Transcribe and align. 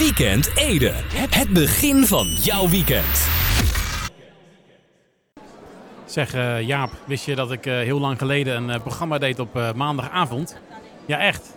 Weekend 0.00 0.50
Ede. 0.56 0.92
Het 1.30 1.48
begin 1.48 2.06
van 2.06 2.26
jouw 2.26 2.68
weekend. 2.68 3.28
Zeg 6.04 6.34
uh, 6.34 6.62
Jaap, 6.62 6.90
wist 7.04 7.24
je 7.24 7.34
dat 7.34 7.52
ik 7.52 7.66
uh, 7.66 7.74
heel 7.74 8.00
lang 8.00 8.18
geleden 8.18 8.56
een 8.56 8.68
uh, 8.68 8.80
programma 8.82 9.18
deed 9.18 9.38
op 9.38 9.72
maandagavond? 9.74 10.56
Ja, 11.06 11.18
echt. 11.18 11.56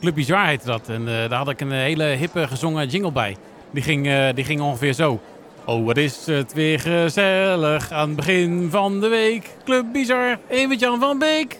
Club 0.00 0.14
Bizar 0.14 0.46
heette 0.46 0.66
dat. 0.66 0.88
En 0.88 1.04
daar 1.04 1.32
had 1.32 1.48
ik 1.48 1.60
een 1.60 1.72
hele 1.72 2.04
hippe 2.04 2.46
gezongen 2.48 2.88
jingle 2.88 3.12
bij. 3.12 3.36
Die 3.70 3.82
ging, 3.82 4.32
die 4.34 4.44
ging 4.44 4.60
ongeveer 4.60 4.92
zo. 4.92 5.20
Oh, 5.64 5.86
wat 5.86 5.96
is 5.96 6.26
het 6.26 6.52
weer 6.52 6.80
gezellig 6.80 7.92
aan 7.92 8.06
het 8.06 8.16
begin 8.16 8.68
van 8.70 9.00
de 9.00 9.08
week. 9.08 9.50
Club 9.64 9.84
Bizar, 9.92 10.38
Evert-Jan 10.48 11.00
van 11.00 11.18
Beek. 11.18 11.58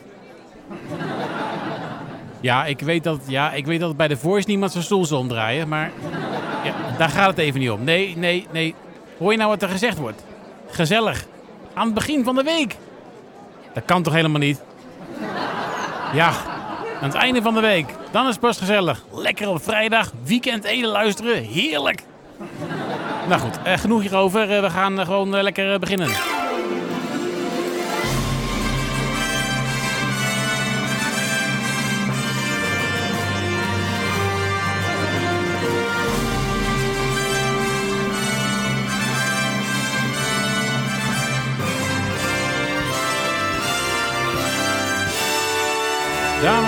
Ja 2.40 2.64
ik, 2.64 2.80
weet 2.80 3.04
dat, 3.04 3.20
ja, 3.26 3.52
ik 3.52 3.66
weet 3.66 3.80
dat 3.80 3.96
bij 3.96 4.08
de 4.08 4.16
Voice 4.16 4.48
niemand 4.48 4.72
zijn 4.72 4.84
stoel 4.84 5.04
zal 5.04 5.18
omdraaien, 5.18 5.68
maar 5.68 5.90
ja, 6.64 6.72
daar 6.98 7.08
gaat 7.08 7.26
het 7.26 7.38
even 7.38 7.60
niet 7.60 7.70
om. 7.70 7.84
Nee, 7.84 8.16
nee, 8.16 8.46
nee. 8.52 8.74
Hoor 9.18 9.32
je 9.32 9.38
nou 9.38 9.50
wat 9.50 9.62
er 9.62 9.68
gezegd 9.68 9.98
wordt? 9.98 10.24
Gezellig. 10.70 11.24
Aan 11.74 11.84
het 11.84 11.94
begin 11.94 12.24
van 12.24 12.34
de 12.34 12.42
week. 12.42 12.76
Dat 13.72 13.84
kan 13.84 14.02
toch 14.02 14.12
helemaal 14.12 14.40
niet? 14.40 14.62
Ja, 16.12 16.28
aan 17.00 17.08
het 17.08 17.14
einde 17.14 17.42
van 17.42 17.54
de 17.54 17.60
week. 17.60 17.86
Dan 18.10 18.22
is 18.24 18.30
het 18.30 18.40
pas 18.40 18.58
gezellig. 18.58 19.04
Lekker 19.12 19.48
op 19.48 19.62
vrijdag, 19.62 20.12
weekend 20.24 20.64
eten 20.64 20.88
luisteren. 20.88 21.42
Heerlijk. 21.42 22.02
Nou 23.28 23.40
goed, 23.40 23.62
eh, 23.62 23.78
genoeg 23.78 24.00
hierover. 24.00 24.54
Eh, 24.54 24.60
we 24.60 24.70
gaan 24.70 25.00
eh, 25.00 25.06
gewoon 25.06 25.42
lekker 25.42 25.78
beginnen. 25.78 26.08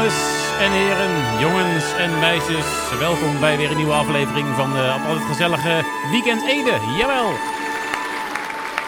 Dames 0.01 0.59
en 0.61 0.73
heren, 0.73 1.41
jongens 1.41 1.95
en 1.95 2.19
meisjes, 2.19 2.99
welkom 2.99 3.41
bij 3.41 3.57
weer 3.57 3.71
een 3.71 3.77
nieuwe 3.77 3.93
aflevering 3.93 4.47
van 4.57 4.73
de 4.73 4.91
altijd 5.07 5.27
gezellige 5.27 5.85
Weekend 6.11 6.43
Ede. 6.47 6.79
Jawel! 6.99 7.33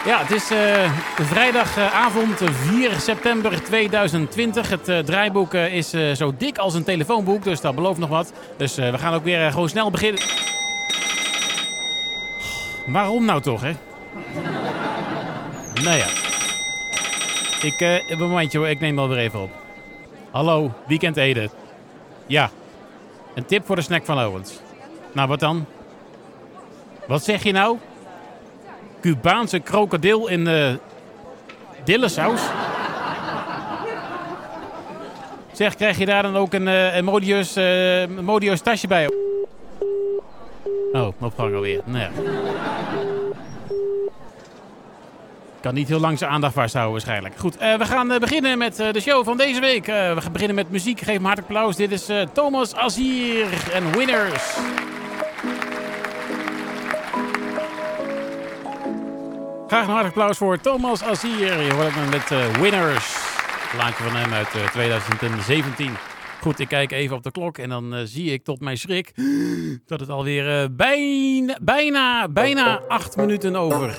Ja, 0.05 0.19
het 0.19 0.31
is 0.31 0.51
uh, 0.51 0.91
vrijdagavond 1.15 2.41
4 2.51 2.99
september 2.99 3.63
2020. 3.63 4.69
Het 4.69 5.05
draaiboek 5.05 5.53
is 5.53 5.89
zo 6.13 6.33
dik 6.37 6.57
als 6.57 6.73
een 6.73 6.83
telefoonboek, 6.83 7.43
dus 7.43 7.61
dat 7.61 7.75
belooft 7.75 7.99
nog 7.99 8.09
wat. 8.09 8.33
Dus 8.57 8.75
we 8.75 8.97
gaan 8.97 9.13
ook 9.13 9.23
weer 9.23 9.51
gewoon 9.51 9.69
snel 9.69 9.91
beginnen. 9.91 10.21
Waarom 12.85 13.25
nou 13.25 13.41
toch, 13.41 13.61
hè? 13.61 13.71
nou 15.83 15.97
ja. 15.97 16.07
Ik, 17.61 18.17
momentje 18.17 18.57
hoor, 18.57 18.69
ik 18.69 18.79
neem 18.79 18.95
wel 18.95 19.09
weer 19.09 19.17
even 19.17 19.41
op. 19.41 19.62
Hallo, 20.33 20.71
weekend 20.87 21.17
eten. 21.17 21.49
Ja, 22.27 22.49
een 23.35 23.45
tip 23.45 23.65
voor 23.65 23.75
de 23.75 23.81
snack 23.81 24.05
van 24.05 24.25
Owens. 24.25 24.59
Nou, 25.11 25.27
wat 25.27 25.39
dan? 25.39 25.65
Wat 27.07 27.23
zeg 27.23 27.43
je 27.43 27.51
nou? 27.51 27.77
Cubaanse 29.01 29.59
krokodil 29.59 30.27
in 30.27 30.43
de 30.43 30.79
dillesaus? 31.83 32.41
Zeg, 35.51 35.75
krijg 35.75 35.97
je 35.97 36.05
daar 36.05 36.23
dan 36.23 36.35
ook 36.35 36.53
een, 36.53 36.67
uh, 36.67 36.95
een 36.95 37.05
modieus, 38.23 38.61
tasje 38.61 38.87
bij? 38.87 39.09
Oh, 40.91 41.07
opgang 41.19 41.55
alweer. 41.55 41.81
Nou 41.85 41.99
ja. 41.99 42.09
Kan 45.63 45.73
niet 45.73 45.87
heel 45.87 45.99
lang 45.99 46.17
zijn 46.17 46.31
aandacht 46.31 46.53
vasthouden 46.53 46.91
waarschijnlijk. 46.91 47.35
Goed, 47.37 47.61
uh, 47.61 47.75
we 47.75 47.85
gaan 47.85 48.11
uh, 48.11 48.17
beginnen 48.17 48.57
met 48.57 48.79
uh, 48.79 48.91
de 48.91 48.99
show 48.99 49.25
van 49.25 49.37
deze 49.37 49.59
week. 49.59 49.85
we 49.85 50.15
gaan 50.17 50.31
beginnen 50.31 50.55
met 50.55 50.69
muziek. 50.69 50.99
Geef 50.99 51.15
hem 51.15 51.25
hartelijk 51.25 51.53
applaus. 51.53 51.75
Dit 51.75 51.91
is 51.91 52.09
Thomas 52.33 52.75
Azier 52.75 53.47
en 53.73 53.91
Winners. 53.91 54.57
Graag 59.67 59.85
een 59.85 59.91
hartelijk 59.91 60.17
applaus 60.17 60.37
voor 60.37 60.59
Thomas 60.59 61.03
Azier. 61.03 61.61
Je 61.61 61.73
hoort 61.73 61.95
me 61.95 62.05
met 62.09 62.57
Winners. 62.59 63.15
Een 63.71 63.77
laatje 63.77 64.03
van 64.03 64.15
hem 64.15 64.33
uit 64.33 64.71
2017. 64.71 65.91
Goed, 66.41 66.59
ik 66.59 66.67
kijk 66.67 66.91
even 66.91 67.15
op 67.15 67.23
de 67.23 67.31
klok 67.31 67.57
en 67.57 67.69
dan 67.69 67.93
zie 68.05 68.31
ik 68.31 68.43
tot 68.43 68.59
mijn 68.59 68.77
schrik 68.77 69.13
dat 69.85 69.99
het 69.99 70.09
alweer 70.09 70.75
bijna, 70.75 71.57
bijna, 71.61 72.27
bijna 72.27 72.81
acht 72.87 73.15
minuten 73.15 73.55
over 73.55 73.95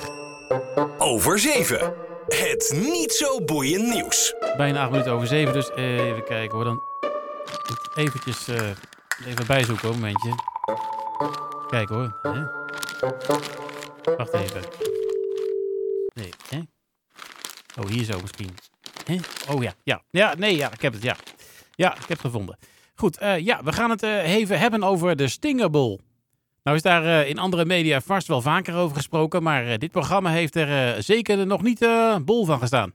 over 1.05 1.39
7. 1.39 1.93
Het 2.27 2.73
niet 2.75 3.11
zo 3.11 3.41
boeiend 3.41 3.93
nieuws. 3.93 4.35
Bijna 4.57 4.81
8 4.81 4.91
minuten 4.91 5.11
over 5.11 5.27
7, 5.27 5.53
dus 5.53 5.69
even 5.75 6.23
kijken 6.23 6.55
hoor. 6.55 6.63
Dan 6.63 6.81
eventjes 7.95 8.47
uh, 8.47 8.69
even 9.25 9.45
bijzoeken 9.47 9.89
een 9.89 9.95
momentje. 9.95 10.33
Kijk 11.67 11.89
hoor. 11.89 12.19
Hè? 12.21 12.43
Wacht 14.17 14.33
even. 14.33 14.61
Nee, 16.13 16.29
hè? 16.49 16.59
Oh, 17.81 17.89
hier 17.89 18.03
zo 18.03 18.19
misschien. 18.21 18.57
Hè? 19.05 19.17
Oh 19.49 19.63
ja, 19.63 19.73
ja. 19.83 20.01
Ja, 20.09 20.33
nee, 20.37 20.55
ja, 20.55 20.71
ik 20.71 20.81
heb 20.81 20.93
het, 20.93 21.01
ja. 21.01 21.15
Ja, 21.71 21.93
ik 21.93 21.99
heb 21.99 22.07
het 22.09 22.19
gevonden. 22.19 22.57
Goed, 22.95 23.21
uh, 23.21 23.39
ja, 23.39 23.63
we 23.63 23.73
gaan 23.73 23.89
het 23.89 24.03
even 24.03 24.59
hebben 24.59 24.83
over 24.83 25.15
de 25.15 25.27
Stingable. 25.27 25.99
Nou 26.65 26.77
is 26.77 26.83
daar 26.83 27.03
uh, 27.03 27.29
in 27.29 27.39
andere 27.39 27.65
media 27.65 28.01
vast 28.01 28.27
wel 28.27 28.41
vaker 28.41 28.75
over 28.75 28.95
gesproken, 28.95 29.43
maar 29.43 29.67
uh, 29.67 29.77
dit 29.77 29.91
programma 29.91 30.29
heeft 30.29 30.55
er 30.55 30.95
uh, 30.95 31.01
zeker 31.01 31.47
nog 31.47 31.61
niet 31.61 31.87
bol 32.25 32.45
van 32.45 32.59
gestaan. 32.59 32.93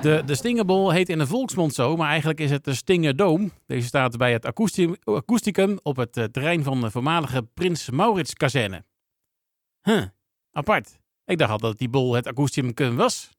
De, 0.00 0.22
de 0.26 0.34
Stingerbol 0.34 0.90
heet 0.90 1.08
in 1.08 1.18
de 1.18 1.26
volksmond 1.26 1.74
zo, 1.74 1.96
maar 1.96 2.08
eigenlijk 2.08 2.40
is 2.40 2.50
het 2.50 2.64
de 2.64 2.74
Stingerdoom. 2.74 3.52
Deze 3.66 3.86
staat 3.86 4.16
bij 4.16 4.32
het 4.32 4.46
Akoesticum 5.04 5.78
op 5.82 5.96
het 5.96 6.12
terrein 6.12 6.62
van 6.62 6.80
de 6.80 6.90
voormalige 6.90 7.42
Prins 7.54 7.90
Maurits 7.90 8.34
kazerne. 8.34 8.84
Huh, 9.82 10.02
apart. 10.52 10.98
Ik 11.24 11.38
dacht 11.38 11.50
al 11.50 11.58
dat 11.58 11.78
die 11.78 11.88
bol 11.88 12.14
het 12.14 12.26
Akoesticum 12.26 12.96
was. 12.96 13.30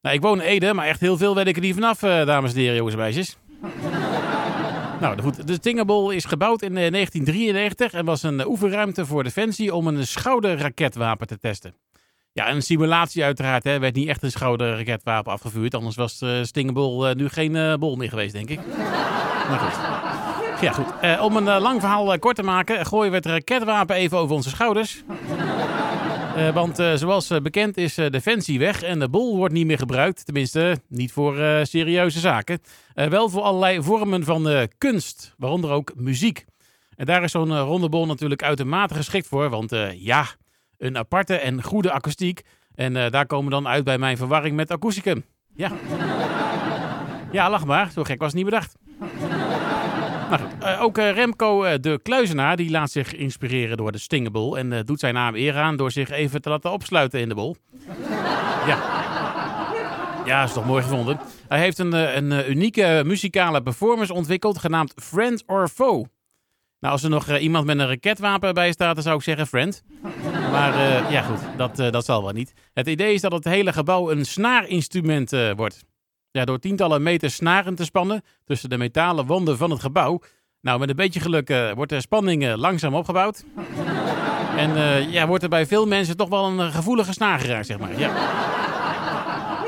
Nou, 0.00 0.16
ik 0.16 0.22
woon 0.22 0.40
in 0.40 0.46
Ede, 0.46 0.74
maar 0.74 0.86
echt 0.86 1.00
heel 1.00 1.16
veel 1.16 1.34
weet 1.34 1.46
ik 1.46 1.56
er 1.56 1.62
niet 1.62 1.74
vanaf, 1.74 1.98
dames 2.00 2.52
en 2.52 2.58
heren, 2.58 2.76
jongens 2.76 2.94
en 2.94 3.00
meisjes. 3.00 3.36
Nou 5.02 5.22
goed, 5.22 5.46
de 5.46 5.58
Tingerbol 5.58 6.10
is 6.10 6.24
gebouwd 6.24 6.62
in 6.62 6.74
1993 6.74 7.92
eh, 7.92 7.98
en 7.98 8.04
was 8.04 8.22
een 8.22 8.40
eh, 8.40 8.48
oefenruimte 8.48 9.06
voor 9.06 9.24
Defensie 9.24 9.74
om 9.74 9.86
een 9.86 10.06
schouderraketwapen 10.06 11.26
te 11.26 11.38
testen. 11.38 11.74
Ja, 12.32 12.50
een 12.50 12.62
simulatie 12.62 13.24
uiteraard. 13.24 13.64
Hè. 13.64 13.78
werd 13.78 13.94
niet 13.94 14.08
echt 14.08 14.22
een 14.22 14.30
schouderraketwapen 14.30 15.32
afgevuurd. 15.32 15.74
Anders 15.74 15.96
was 15.96 16.18
de 16.18 16.38
eh, 16.38 16.44
Stingerbol 16.44 17.14
nu 17.14 17.28
geen 17.28 17.78
bol 17.78 17.96
meer 17.96 18.08
geweest, 18.08 18.32
denk 18.32 18.48
ik. 18.48 18.60
Maar 19.48 19.58
goed. 19.58 20.60
Ja, 20.60 20.72
goed. 20.72 21.20
om 21.20 21.36
een 21.36 21.60
lang 21.60 21.80
verhaal 21.80 22.18
kort 22.18 22.36
te 22.36 22.42
maken, 22.42 22.86
gooien 22.86 23.10
we 23.10 23.16
het 23.16 23.26
raketwapen 23.26 23.96
even 23.96 24.18
over 24.18 24.34
onze 24.34 24.48
schouders. 24.48 25.02
Uh, 26.36 26.54
want 26.54 26.78
uh, 26.78 26.94
zoals 26.94 27.28
bekend 27.42 27.76
is 27.76 27.94
Defensie 27.94 28.58
weg 28.58 28.82
en 28.82 28.98
de 28.98 29.08
bol 29.08 29.36
wordt 29.36 29.54
niet 29.54 29.66
meer 29.66 29.78
gebruikt. 29.78 30.24
Tenminste, 30.24 30.80
niet 30.88 31.12
voor 31.12 31.34
serieuze 31.62 32.20
zaken. 32.20 32.60
wel 32.94 33.28
voor 33.28 33.42
allerlei 33.42 33.82
vormen 33.82 34.24
van 34.24 34.68
kunst, 34.78 35.34
waaronder 35.38 35.70
ook 35.70 35.92
muziek. 35.96 36.44
En 36.96 37.06
daar 37.06 37.22
is 37.22 37.30
zo'n 37.30 37.58
ronde 37.58 37.88
bol 37.88 38.06
natuurlijk 38.06 38.42
uitermate 38.42 38.94
geschikt 38.94 39.26
voor. 39.26 39.48
Want 39.48 39.70
ja, 39.94 40.26
een 40.78 40.98
aparte 40.98 41.36
en 41.36 41.62
goede 41.62 41.92
akoestiek. 41.92 42.42
En 42.74 42.92
daar 42.92 43.26
komen 43.26 43.44
we 43.44 43.50
dan 43.50 43.68
uit 43.68 43.84
bij 43.84 43.98
mijn 43.98 44.16
verwarring 44.16 44.56
met 44.56 44.70
akoesticum. 44.70 45.24
Ja. 45.54 45.72
ja, 47.32 47.50
lach 47.50 47.64
maar. 47.64 47.90
Zo 47.90 48.02
gek 48.02 48.18
was 48.18 48.28
het 48.28 48.36
niet 48.36 48.44
bedacht. 48.50 48.76
Uh, 50.62 50.82
ook 50.82 50.98
uh, 50.98 51.10
Remco 51.10 51.64
uh, 51.64 51.72
de 51.80 52.00
Kluizenaar 52.02 52.56
die 52.56 52.70
laat 52.70 52.90
zich 52.90 53.14
inspireren 53.14 53.76
door 53.76 53.92
de 53.92 53.98
Stingable 53.98 54.58
en 54.58 54.84
doet 54.84 55.00
zijn 55.00 55.14
naam 55.14 55.34
eer 55.34 55.56
aan 55.56 55.76
door 55.76 55.90
zich 55.90 56.10
even 56.10 56.42
te 56.42 56.48
laten 56.48 56.70
opsluiten 56.70 57.20
in 57.20 57.28
de 57.28 57.34
bol. 57.34 57.56
ja. 58.66 59.00
Ja, 60.26 60.42
is 60.42 60.52
toch 60.52 60.66
mooi 60.66 60.82
gevonden. 60.82 61.20
Hij 61.48 61.58
heeft 61.58 61.78
een, 61.78 61.92
een 61.92 62.50
unieke 62.50 63.02
muzikale 63.06 63.62
performance 63.62 64.14
ontwikkeld 64.14 64.58
genaamd 64.58 64.92
Friend 64.96 65.42
or 65.46 65.68
Foe. 65.68 66.06
Nou, 66.80 66.92
als 66.92 67.02
er 67.02 67.10
nog 67.10 67.38
iemand 67.38 67.66
met 67.66 67.78
een 67.78 67.86
raketwapen 67.86 68.54
bij 68.54 68.72
staat, 68.72 68.94
dan 68.94 69.02
zou 69.04 69.16
ik 69.16 69.22
zeggen 69.22 69.46
friend. 69.46 69.82
Maar 70.50 70.76
ja 71.12 71.22
goed, 71.22 71.38
dat, 71.56 71.76
dat 71.76 72.04
zal 72.04 72.22
wel 72.22 72.32
niet. 72.32 72.52
Het 72.72 72.86
idee 72.86 73.14
is 73.14 73.20
dat 73.20 73.32
het 73.32 73.44
hele 73.44 73.72
gebouw 73.72 74.10
een 74.10 74.24
snaarinstrument 74.24 75.30
wordt. 75.56 75.84
Ja, 76.30 76.44
door 76.44 76.58
tientallen 76.58 77.02
meters 77.02 77.34
snaren 77.34 77.74
te 77.74 77.84
spannen 77.84 78.22
tussen 78.44 78.70
de 78.70 78.78
metalen 78.78 79.26
wanden 79.26 79.56
van 79.56 79.70
het 79.70 79.80
gebouw. 79.80 80.20
Nou, 80.62 80.78
met 80.78 80.88
een 80.88 80.96
beetje 80.96 81.20
geluk 81.20 81.50
uh, 81.50 81.72
wordt 81.72 81.90
de 81.90 82.00
spanning 82.00 82.44
uh, 82.44 82.54
langzaam 82.56 82.94
opgebouwd. 82.94 83.44
en 84.56 84.70
uh, 84.70 85.12
ja, 85.12 85.26
wordt 85.26 85.42
er 85.42 85.48
bij 85.48 85.66
veel 85.66 85.86
mensen 85.86 86.16
toch 86.16 86.28
wel 86.28 86.44
een 86.44 86.72
gevoelige 86.72 87.12
snaar 87.12 87.38
geraakt, 87.38 87.66
zeg 87.66 87.78
maar. 87.78 87.98
Ja. 87.98 88.10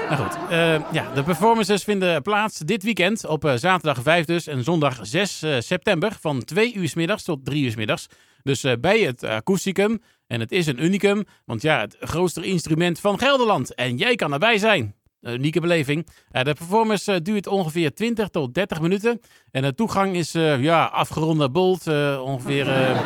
Nou 0.09 0.23
goed, 0.23 0.39
eh, 0.51 0.93
ja, 0.93 1.13
de 1.15 1.23
performances 1.23 1.85
vinden 1.85 2.23
plaats 2.23 2.59
dit 2.59 2.83
weekend 2.83 3.27
op 3.27 3.45
eh, 3.45 3.55
zaterdag 3.55 4.03
5 4.03 4.25
dus 4.27 4.47
en 4.47 4.65
zondag 4.65 4.99
6 5.03 5.43
eh, 5.43 5.57
september 5.61 6.17
van 6.21 6.45
2 6.45 6.75
uur 6.75 6.89
's 6.89 6.95
middags 6.95 7.23
tot 7.23 7.45
3 7.45 7.65
uur 7.65 7.71
's 7.71 7.77
middags. 7.77 8.07
Dus 8.43 8.65
eh, 8.65 8.73
bij 8.81 9.01
het 9.01 9.25
Acousticum. 9.25 10.03
En 10.27 10.41
het 10.41 10.53
is 10.53 10.67
een 10.67 10.85
unicum, 10.85 11.25
want 11.45 11.63
ja, 11.63 11.81
het 11.81 11.97
grootste 12.01 12.43
instrument 12.43 13.01
van 13.01 13.19
Gelderland. 13.19 13.75
En 13.75 13.97
jij 13.97 14.15
kan 14.15 14.33
erbij 14.33 14.59
zijn. 14.59 14.95
Een 15.25 15.35
unieke 15.35 15.61
beleving. 15.61 16.07
Eh, 16.31 16.43
de 16.45 16.53
performance 16.55 17.13
eh, 17.13 17.21
duurt 17.23 17.47
ongeveer 17.47 17.95
20 17.95 18.29
tot 18.29 18.55
30 18.55 18.81
minuten. 18.81 19.21
En 19.51 19.63
de 19.63 19.75
toegang 19.75 20.17
is 20.17 20.35
eh, 20.35 20.63
ja, 20.63 20.85
afgeronde 20.85 21.51
bolt. 21.51 21.87
eh, 21.87 22.21
ongeveer 22.25 22.69
eh, 22.69 23.01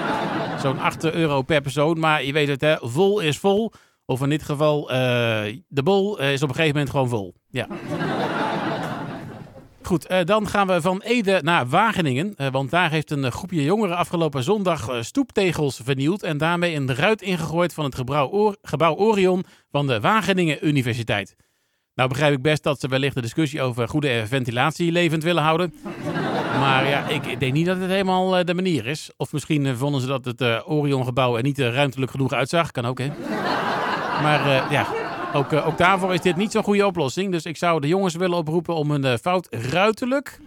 zo'n 0.60 0.78
8 0.78 1.04
euro 1.04 1.42
per 1.42 1.60
persoon. 1.60 1.98
Maar 1.98 2.24
je 2.24 2.32
weet 2.32 2.48
het, 2.48 2.60
hè, 2.60 2.76
vol 2.80 3.20
is 3.20 3.38
vol. 3.38 3.72
Of 4.06 4.22
in 4.22 4.28
dit 4.28 4.42
geval, 4.42 4.90
eh, 4.90 4.96
de 5.68 5.82
bol 5.82 6.18
eh, 6.18 6.32
is 6.32 6.42
op 6.42 6.48
een 6.48 6.54
gegeven 6.54 6.74
moment 6.76 6.90
gewoon 6.94 7.08
vol. 7.08 7.34
Ja. 7.50 7.66
Goed, 9.82 10.06
eh, 10.06 10.24
dan 10.24 10.48
gaan 10.48 10.66
we 10.66 10.80
van 10.80 11.00
Ede 11.04 11.40
naar 11.42 11.66
Wageningen. 11.68 12.34
eh, 12.36 12.46
want 12.50 12.70
daar 12.70 12.90
heeft 12.90 13.10
een 13.10 13.24
eh, 13.24 13.30
groepje 13.30 13.62
jongeren 13.64 13.96
afgelopen 13.96 14.42
zondag 14.42 14.88
eh, 14.88 15.02
stoeptegels 15.02 15.80
vernield. 15.84 16.22
En 16.22 16.38
daarmee 16.38 16.74
een 16.74 16.94
ruit 16.94 17.22
ingegooid 17.22 17.74
van 17.74 17.84
het 17.84 17.94
gebouw 18.62 18.96
Orion 18.96 19.44
van 19.70 19.86
de 19.86 20.00
Wageningen 20.00 20.66
Universiteit. 20.66 21.36
Nou 21.98 22.10
begrijp 22.10 22.32
ik 22.32 22.42
best 22.42 22.62
dat 22.62 22.80
ze 22.80 22.88
wellicht 22.88 23.14
de 23.14 23.20
discussie 23.20 23.62
over 23.62 23.88
goede 23.88 24.26
ventilatie 24.26 24.92
levend 24.92 25.22
willen 25.22 25.42
houden. 25.42 25.74
Maar 26.58 26.88
ja, 26.88 27.08
ik, 27.08 27.40
denk 27.40 27.52
niet 27.52 27.66
dat 27.66 27.80
het 27.80 27.90
helemaal 27.90 28.36
eh, 28.36 28.44
de 28.44 28.54
manier 28.54 28.86
is. 28.86 29.10
Of 29.16 29.32
misschien 29.32 29.66
eh, 29.66 29.74
vonden 29.74 30.00
ze 30.00 30.06
dat 30.06 30.24
het 30.24 30.40
eh, 30.40 30.70
Orion-gebouw 30.70 31.36
er 31.36 31.42
niet 31.42 31.58
ruimtelijk 31.58 32.10
genoeg 32.10 32.32
uitzag. 32.32 32.70
Kan 32.70 32.86
ook, 32.86 32.98
hè? 32.98 33.08
Maar 34.22 34.72
ja, 34.72 34.86
ook, 35.32 35.52
eh, 35.52 35.66
ook 35.66 35.78
daarvoor 35.78 36.14
is 36.14 36.20
dit 36.20 36.36
niet 36.36 36.52
zo'n 36.52 36.62
goede 36.62 36.86
oplossing. 36.86 37.32
Dus 37.32 37.44
ik 37.44 37.56
zou 37.56 37.80
de 37.80 37.88
jongens 37.88 38.14
willen 38.14 38.36
oproepen 38.36 38.74
om 38.74 38.90
hun 38.90 39.04
eh, 39.04 39.14
fout 39.22 39.48
ruiterlijk 39.50 40.40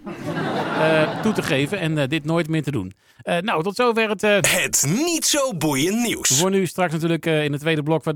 eh, 0.79 1.21
toe 1.21 1.33
te 1.33 1.43
geven 1.43 1.79
en 1.79 2.09
dit 2.09 2.25
nooit 2.25 2.49
meer 2.49 2.63
te 2.63 2.71
doen. 2.71 2.93
Nou, 3.41 3.63
tot 3.63 3.75
zover 3.75 4.09
het 4.09 4.21
Het 4.21 4.85
niet 5.05 5.25
zo 5.25 5.53
boeiend 5.53 6.01
nieuws. 6.01 6.39
voor 6.39 6.49
nu 6.49 6.65
straks 6.65 6.93
natuurlijk 6.93 7.25
in 7.25 7.51
het 7.51 7.61
tweede 7.61 7.83
blok 7.83 8.03
van, 8.03 8.15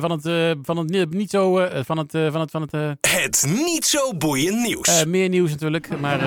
van 0.00 0.10
het, 0.10 0.56
van 0.62 0.76
het 0.76 1.10
niet 1.10 1.30
zo 1.30 1.68
van 1.84 1.98
het 1.98 2.10
van 2.10 2.40
het 2.40 2.50
van 2.50 2.62
het 2.62 2.72
Het 3.00 3.46
niet 3.66 3.84
zo 3.84 4.14
boeiend 4.14 4.62
nieuws. 4.62 5.04
meer 5.04 5.28
nieuws 5.28 5.50
natuurlijk, 5.50 6.00
maar 6.00 6.26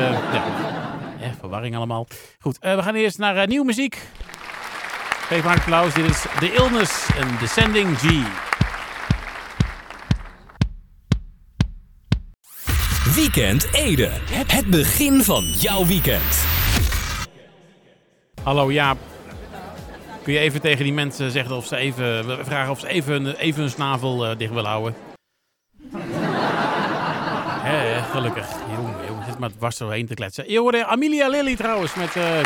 ja, 1.22 1.34
verwarring 1.40 1.76
allemaal. 1.76 2.08
Goed, 2.40 2.58
we 2.60 2.84
gaan 2.84 2.96
eerst 2.96 3.18
naar 3.18 3.48
nieuwe 3.48 3.66
muziek. 3.66 3.98
Geef 5.28 5.44
maar 5.44 5.58
applaus. 5.58 5.94
Dit 5.94 6.10
is 6.10 6.22
The 6.40 6.54
Illness 6.54 7.08
en 7.16 7.28
Descending 7.40 7.98
G. 7.98 8.49
Weekend 13.20 13.68
Ede. 13.74 14.10
Het 14.48 14.66
begin 14.66 15.24
van 15.24 15.44
jouw 15.44 15.86
weekend. 15.86 16.46
Hallo 18.44 18.72
Jaap. 18.72 18.98
Kun 20.24 20.34
je 20.34 20.40
even 20.40 20.62
tegen 20.62 20.84
die 20.84 20.94
mensen 20.94 21.32
zeggen 21.32 21.56
of 21.56 21.66
ze 21.66 21.76
even 21.76 22.46
vragen 22.46 22.72
of 22.72 22.80
ze 22.80 22.88
even, 22.88 23.38
even 23.38 23.62
hun 23.62 23.70
snavel 23.70 24.26
eh, 24.26 24.38
dicht 24.38 24.54
willen 24.54 24.70
houden? 24.70 24.96
Hè, 27.70 28.02
gelukkig. 28.04 28.48
Jongen, 28.76 28.96
jongen, 29.08 29.26
zit 29.26 29.40
maar 29.40 29.52
dwars 29.58 29.78
zo 29.78 29.90
heen 29.90 30.06
te 30.06 30.14
kletsen. 30.14 30.52
Je 30.52 30.60
hoorde 30.60 30.86
Amelia 30.86 31.28
Lily 31.28 31.56
trouwens 31.56 31.94
met 31.96 32.16
eh, 32.16 32.44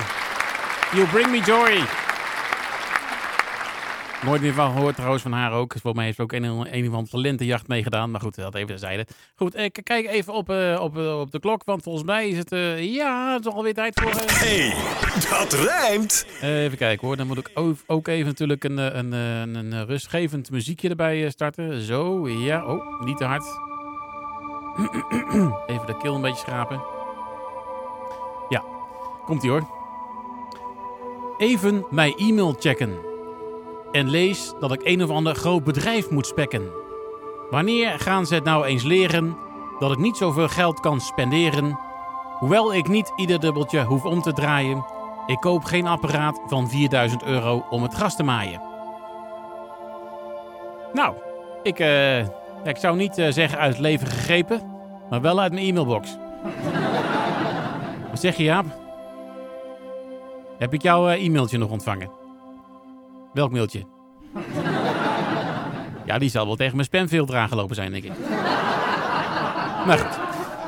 You 0.92 1.08
Bring 1.08 1.30
Me 1.30 1.42
Joy. 1.46 2.03
Nooit 4.26 4.42
meer 4.42 4.54
van 4.54 4.72
gehoord 4.72 4.96
trouwens 4.96 5.24
van 5.24 5.32
haar 5.32 5.52
ook. 5.52 5.72
Volgens 5.72 5.94
mij 5.94 6.04
heeft 6.04 6.16
ze 6.16 6.22
ook 6.24 6.32
een, 6.32 6.44
een 6.44 6.86
andere 6.86 7.08
talentenjacht 7.08 7.68
meegedaan. 7.68 8.12
Maar 8.12 8.22
goed, 8.22 8.36
dat 8.36 8.56
even 8.56 8.68
terzijde. 8.68 9.06
Goed, 9.36 9.58
ik 9.58 9.80
kijk 9.84 10.08
even 10.08 10.34
op, 10.34 10.50
eh, 10.50 10.80
op, 10.82 10.98
eh, 10.98 11.20
op 11.20 11.32
de 11.32 11.40
klok. 11.40 11.64
Want 11.64 11.84
volgens 11.84 12.04
mij 12.06 12.28
is 12.30 12.38
het... 12.38 12.52
eh, 12.52 12.94
ja, 12.94 13.34
het 13.34 13.46
is 13.46 13.52
alweer 13.54 13.74
tijd 13.74 14.00
voor... 14.02 14.12
eh, 14.12 14.18
hey, 14.28 14.74
dat 15.30 15.54
rijmt. 15.54 16.26
eh, 16.42 16.64
even 16.64 16.78
kijken 16.78 17.08
hoor. 17.08 17.18
Dan 17.18 17.28
moet 17.28 17.38
ik 17.38 17.52
ook, 17.88 18.08
even 18.08 18.26
natuurlijk 18.26 18.64
een, 18.64 18.80
eh, 18.80 18.86
een, 18.96 19.14
eh, 19.14 19.40
een, 19.40 19.56
een 19.56 19.86
rustgevend 19.86 20.52
muziekje 20.52 20.90
erbij 20.90 21.24
eh, 21.24 21.30
starten. 21.30 21.82
Zo, 21.82 22.30
ja. 22.30 22.66
Oh, 22.66 23.02
niet 23.06 23.18
te 23.18 23.26
hard. 23.26 23.44
even 25.74 25.86
de 25.86 25.98
keel 26.02 26.16
een 26.16 26.22
beetje 26.22 26.44
schrapen. 26.46 26.82
Ja, 28.50 28.64
komt 29.26 29.44
ie 29.44 29.50
hoor. 29.50 29.68
Even 31.38 31.86
mijn 31.90 32.14
e-mail 32.18 32.56
checken. 32.60 33.12
En 33.94 34.10
lees 34.10 34.54
dat 34.60 34.72
ik 34.72 34.82
een 34.84 35.04
of 35.04 35.10
ander 35.10 35.36
groot 35.36 35.64
bedrijf 35.64 36.10
moet 36.10 36.28
spekken. 36.28 36.72
Wanneer 37.50 38.00
gaan 38.00 38.26
ze 38.26 38.36
het 38.36 38.44
nou 38.44 38.66
eens 38.66 38.84
leren 38.84 39.38
dat 39.80 39.92
ik 39.92 39.98
niet 39.98 40.18
zoveel 40.18 40.48
geld 40.48 40.80
kan 40.80 41.02
spenderen? 41.02 41.80
Hoewel 42.40 42.74
ik 42.74 42.88
niet 42.88 43.14
ieder 43.16 43.40
dubbeltje 43.40 43.84
hoef 43.84 44.06
om 44.06 44.22
te 44.22 44.34
draaien, 44.34 44.86
ik 45.26 45.40
koop 45.40 45.64
geen 45.64 45.88
apparaat 45.88 46.40
van 46.48 46.70
4000 46.70 47.24
euro 47.24 47.66
om 47.70 47.84
het 47.84 47.94
gras 47.94 48.16
te 48.16 48.24
maaien. 48.24 48.62
Nou, 50.94 51.16
ik, 51.64 51.80
eh, 51.80 52.20
ik 52.64 52.78
zou 52.78 52.98
niet 52.98 53.18
eh, 53.18 53.32
zeggen 53.32 53.60
uit 53.60 53.72
het 53.72 53.82
leven 53.82 54.08
gegrepen, 54.08 54.62
maar 55.10 55.22
wel 55.22 55.40
uit 55.40 55.54
mijn 55.54 55.66
e-mailbox. 55.66 56.18
Wat 58.10 58.20
zeg 58.20 58.38
je, 58.38 58.44
Jaap? 58.44 58.66
Heb 60.58 60.74
ik 60.74 60.82
jouw 60.82 61.10
eh, 61.10 61.26
e-mailtje 61.26 61.58
nog 61.58 61.70
ontvangen? 61.70 62.23
Welk 63.34 63.52
mailtje? 63.52 63.84
ja, 66.06 66.18
die 66.18 66.30
zal 66.30 66.46
wel 66.46 66.56
tegen 66.56 66.76
mijn 66.76 66.88
spamfilter 66.88 67.36
aangelopen 67.36 67.76
zijn, 67.76 67.92
denk 67.92 68.04
ik. 68.04 68.12
maar 69.86 69.98
goed. 69.98 70.20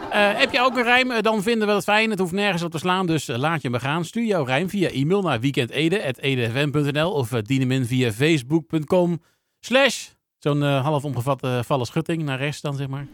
Eh, 0.09 0.29
heb 0.33 0.51
je 0.51 0.61
ook 0.61 0.77
een 0.77 0.83
rijm? 0.83 1.11
Eh, 1.11 1.21
Dan 1.21 1.43
vinden 1.43 1.67
we 1.67 1.73
het 1.73 1.83
fijn. 1.83 2.09
Het 2.09 2.19
hoeft 2.19 2.31
nergens 2.31 2.63
op 2.63 2.71
te 2.71 2.77
slaan, 2.77 3.05
dus 3.05 3.27
eh, 3.27 3.37
laat 3.37 3.61
je 3.61 3.69
me 3.69 3.79
gaan. 3.79 4.05
Stuur 4.05 4.25
jouw 4.25 4.43
rijm 4.43 4.69
via 4.69 4.89
e-mail 4.89 5.21
naar 5.21 5.39
weekendede.edfm.nl 5.39 7.11
of 7.11 7.29
dien 7.29 7.85
via 7.85 8.11
facebook.com 8.11 9.21
slash 9.59 10.07
zo'n 10.45 10.63
eh, 10.63 10.83
half 10.83 11.03
omgevatte 11.03 11.61
vallen 11.65 11.85
schutting 11.85 12.23
naar 12.23 12.37
rechts 12.37 12.61
dan, 12.61 12.75
zeg 12.75 12.87
maar. 12.87 13.07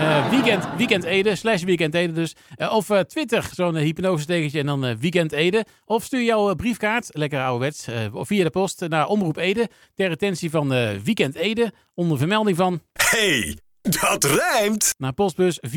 Eh 0.00 0.30
weekend, 0.30 0.68
weekendede, 0.76 1.36
slash 1.36 1.62
weekendede 1.62 2.12
dus. 2.12 2.34
Eh, 2.56 2.72
of 2.72 2.90
eh, 2.90 2.98
Twitter, 3.00 3.50
zo'n 3.54 3.74
uh, 3.76 3.82
hypnose-tekentje 3.82 4.58
en 4.58 4.66
dan 4.66 4.84
eh, 4.84 4.96
weekendede. 4.96 5.64
Of 5.84 6.04
stuur 6.04 6.22
jouw 6.22 6.50
eh, 6.50 6.56
briefkaart, 6.56 7.08
lekker 7.10 7.40
ouderwets, 7.42 7.86
eh, 7.86 8.14
of 8.14 8.26
via 8.26 8.44
de 8.44 8.50
post 8.50 8.88
naar 8.88 9.06
Omroep 9.06 9.36
Ede. 9.36 9.68
Ter 9.94 10.10
attentie 10.10 10.50
van 10.50 10.72
eh 10.72 10.90
Weekend 11.04 11.34
Ede, 11.34 11.72
onder 11.94 12.18
vermelding 12.18 12.56
van 12.56 12.80
hey, 12.92 13.58
dat 13.82 14.24
rijmt. 14.24 14.94
naar 14.98 15.12
postbus 15.12 15.60
42426710. 15.68 15.70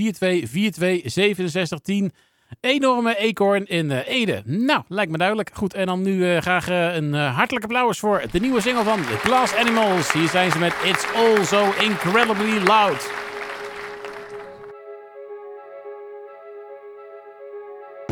Enorme 2.61 3.17
eekhoorn 3.17 3.65
in 3.65 3.91
eh, 3.91 4.07
Ede. 4.07 4.41
Nou, 4.45 4.81
lijkt 4.87 5.11
me 5.11 5.17
duidelijk. 5.17 5.49
Goed, 5.53 5.73
en 5.73 5.85
dan 5.85 6.01
nu 6.01 6.31
eh, 6.31 6.41
graag 6.41 6.69
eh, 6.69 6.95
een 6.95 7.13
hartelijk 7.13 7.65
applaus 7.65 7.99
voor 7.99 8.23
de 8.31 8.39
nieuwe 8.39 8.61
single 8.61 8.83
van 8.83 9.01
The 9.01 9.17
Glass 9.17 9.55
Animals. 9.55 10.11
Hier 10.11 10.27
zijn 10.27 10.51
ze 10.51 10.59
met 10.59 10.73
It's 10.83 11.05
All 11.15 11.43
So 11.43 11.73
Incredibly 11.79 12.63
Loud. 12.63 13.11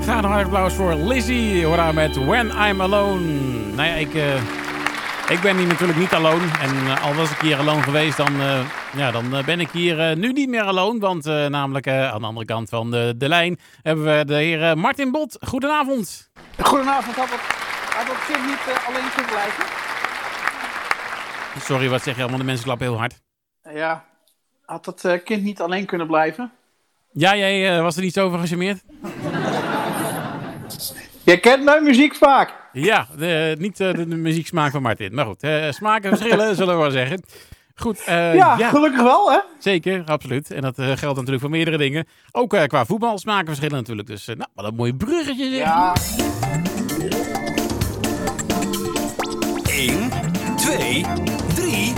Graag 0.02 0.18
een 0.18 0.30
hartelijk 0.30 0.44
applaus 0.44 0.74
voor 0.74 0.94
Lizzie. 0.94 1.66
Hoor 1.66 1.94
met 1.94 2.26
When 2.26 2.48
I'm 2.48 2.82
Alone. 2.82 3.26
Nou 3.76 3.88
ja, 3.88 3.94
ik... 3.94 4.14
Ik 5.30 5.42
ben 5.42 5.58
hier 5.58 5.68
natuurlijk 5.68 6.00
niet 6.00 6.14
alone. 6.14 6.46
En 6.62 7.02
al 7.02 7.14
was 7.14 7.32
ik 7.32 7.38
hier 7.38 7.58
alone 7.58 7.82
geweest, 7.82 8.18
dan, 8.18 8.34
ja, 8.96 9.12
dan 9.12 9.36
uh, 9.36 9.46
ben 9.46 9.60
ik 9.60 9.70
hier 9.70 10.18
nu 10.18 10.32
niet 10.32 10.50
meer 10.50 10.64
alone. 10.64 11.00
Want 11.00 11.26
namelijk 11.26 11.88
aan 11.88 12.22
de 12.22 12.28
andere 12.28 12.46
kant 12.46 12.70
van 12.70 12.92
de, 12.92 13.14
de 13.18 13.28
lijn 13.28 13.60
hebben 13.82 14.18
we 14.18 14.26
de 14.26 14.36
heer 14.36 14.78
Martin 14.78 15.12
Bot. 15.12 15.38
Goedenavond. 15.42 16.32
Goedenavond. 16.60 17.16
Had 17.16 18.08
dat 18.08 18.26
kind 18.28 18.46
niet 18.46 18.60
alleen 18.88 19.10
kunnen 19.16 19.32
blijven? 19.32 19.64
Sorry, 21.60 21.90
wat 21.90 22.04
zeg 22.04 22.16
je 22.16 22.22
allemaal? 22.22 22.40
De 22.40 22.46
mensen 22.46 22.66
klappen 22.66 22.88
heel 22.88 22.98
hard. 22.98 23.22
Ja, 23.74 24.06
had 24.66 24.86
dat 24.86 25.24
kind 25.24 25.44
niet 25.44 25.62
alleen 25.62 25.86
kunnen 25.86 26.08
blijven? 26.08 26.52
Ja, 27.12 27.36
jij 27.36 27.82
was 27.82 27.96
er 27.96 28.02
niet 28.02 28.14
zo 28.14 28.26
over 28.26 28.40
gecharmeerd? 28.40 28.84
Je 31.24 31.40
kent 31.40 31.64
mijn 31.64 31.84
muzieksmaak. 31.84 32.54
Ja, 32.72 33.08
de, 33.18 33.56
niet 33.60 33.78
de, 33.78 34.08
de 34.08 34.16
muzieksmaak 34.16 34.72
van 34.72 34.82
Martin. 34.82 35.14
Maar 35.14 35.26
goed, 35.26 35.48
smaken 35.70 36.18
verschillen, 36.18 36.56
zullen 36.56 36.76
we 36.76 36.82
maar 36.82 36.92
zeggen. 36.92 37.24
Goed, 37.76 38.00
uh, 38.00 38.36
ja, 38.36 38.58
ja, 38.58 38.70
gelukkig 38.70 39.02
wel, 39.02 39.32
hè? 39.32 39.40
Zeker, 39.60 40.04
absoluut. 40.06 40.52
En 40.52 40.62
dat 40.62 40.80
uh, 40.80 40.86
geldt 40.86 41.02
natuurlijk 41.02 41.40
voor 41.40 41.50
meerdere 41.50 41.78
dingen. 41.78 42.08
Ook 42.32 42.54
uh, 42.54 42.64
qua 42.64 42.86
voetbal 42.86 43.18
smaken 43.18 43.46
verschillen 43.46 43.78
natuurlijk. 43.78 44.08
Dus, 44.08 44.26
nou, 44.26 44.46
wat 44.54 44.66
een 44.66 44.76
mooi 44.76 44.94
bruggetje 44.94 45.50
zeg. 45.50 45.60
Ja. 45.60 45.96
1, 49.66 50.10
2, 50.56 51.06
3, 51.56 51.94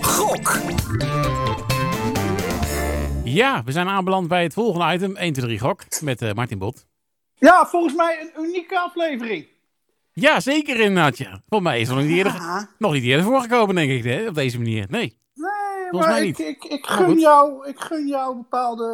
gok! 0.00 0.60
Ja, 3.24 3.62
we 3.64 3.72
zijn 3.72 3.88
aanbeland 3.88 4.28
bij 4.28 4.42
het 4.42 4.52
volgende 4.52 4.94
item. 4.94 5.16
1, 5.16 5.32
2, 5.32 5.44
3, 5.44 5.58
gok. 5.58 5.82
Met 6.00 6.34
Martin 6.34 6.58
Bot. 6.58 6.86
Ja, 7.34 7.66
volgens 7.66 7.94
mij 7.94 8.20
een 8.20 8.44
unieke 8.44 8.78
aflevering. 8.78 9.46
Ja, 10.20 10.40
zeker 10.40 10.80
inderdaad. 10.80 11.18
Ja. 11.18 11.42
Volgens 11.48 11.70
mij 11.70 11.80
is 11.80 11.88
het 11.88 11.96
nog 11.96 12.06
niet 12.06 12.16
eerder, 12.16 12.32
ja. 12.32 12.68
nog 12.78 12.92
niet 12.92 13.04
eerder 13.04 13.24
voorgekomen, 13.24 13.74
denk 13.74 13.90
ik, 13.90 14.04
hè, 14.04 14.28
op 14.28 14.34
deze 14.34 14.58
manier. 14.58 14.86
Nee. 14.88 15.18
Nee, 15.34 15.50
Volgens 15.90 16.10
maar 16.10 16.20
mij 16.20 16.28
ik, 16.28 16.38
niet. 16.38 16.46
ik, 16.46 16.64
ik, 16.64 16.88
Maar 16.88 16.96
gun 16.96 17.18
jou, 17.18 17.68
ik 17.68 17.80
gun 17.80 18.06
jou 18.06 18.36
bepaalde, 18.36 18.88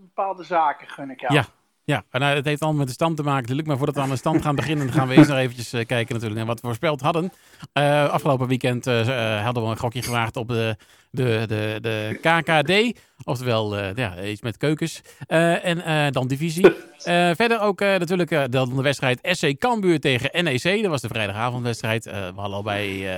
bepaalde 0.00 0.44
zaken. 0.44 0.88
Gun 0.88 1.10
ik 1.10 1.20
jou. 1.20 1.34
Ja. 1.34 1.44
Ja, 1.86 2.04
en, 2.10 2.20
nou, 2.20 2.36
het 2.36 2.44
heeft 2.44 2.60
allemaal 2.60 2.78
met 2.78 2.88
de 2.88 2.94
stand 2.94 3.16
te 3.16 3.22
maken 3.22 3.40
natuurlijk. 3.40 3.68
Maar 3.68 3.76
voordat 3.76 3.94
we 3.94 4.00
aan 4.00 4.08
de 4.08 4.16
stand 4.16 4.42
gaan 4.42 4.54
beginnen, 4.54 4.86
dan 4.86 4.94
gaan 4.94 5.08
we 5.08 5.14
eerst 5.14 5.28
nog 5.28 5.38
eventjes 5.38 5.72
eh, 5.72 5.86
kijken 5.86 6.14
natuurlijk 6.14 6.36
naar 6.36 6.46
wat 6.46 6.60
we 6.60 6.66
voorspeld 6.66 7.00
hadden. 7.00 7.32
Eh, 7.72 8.08
afgelopen 8.08 8.48
weekend 8.48 8.86
eh, 8.86 9.36
eh, 9.36 9.44
hadden 9.44 9.62
we 9.62 9.68
een 9.68 9.78
gokje 9.78 10.02
gewaagd 10.02 10.36
op 10.36 10.48
de, 10.48 10.76
de, 11.10 11.44
de, 11.46 11.78
de 11.80 12.18
KKD. 12.20 13.00
Oftewel, 13.24 13.76
eh, 13.76 13.94
ja, 13.94 14.22
iets 14.22 14.40
met 14.40 14.56
keukens. 14.56 15.00
Eh, 15.26 15.64
en 15.64 15.84
eh, 15.84 16.10
dan 16.10 16.26
divisie. 16.26 16.72
Verder 17.36 17.60
ook 17.60 17.80
natuurlijk 17.80 18.30
eh, 18.30 18.42
de, 18.50 18.74
de 18.74 18.82
wedstrijd 18.82 19.18
SC 19.22 19.58
Cambuur 19.58 20.00
tegen 20.00 20.44
NEC. 20.44 20.82
Dat 20.82 20.90
was 20.90 21.00
de 21.00 21.08
vrijdagavondwedstrijd. 21.08 22.04
We 22.04 22.10
hadden 22.10 22.54
allebei 22.54 23.08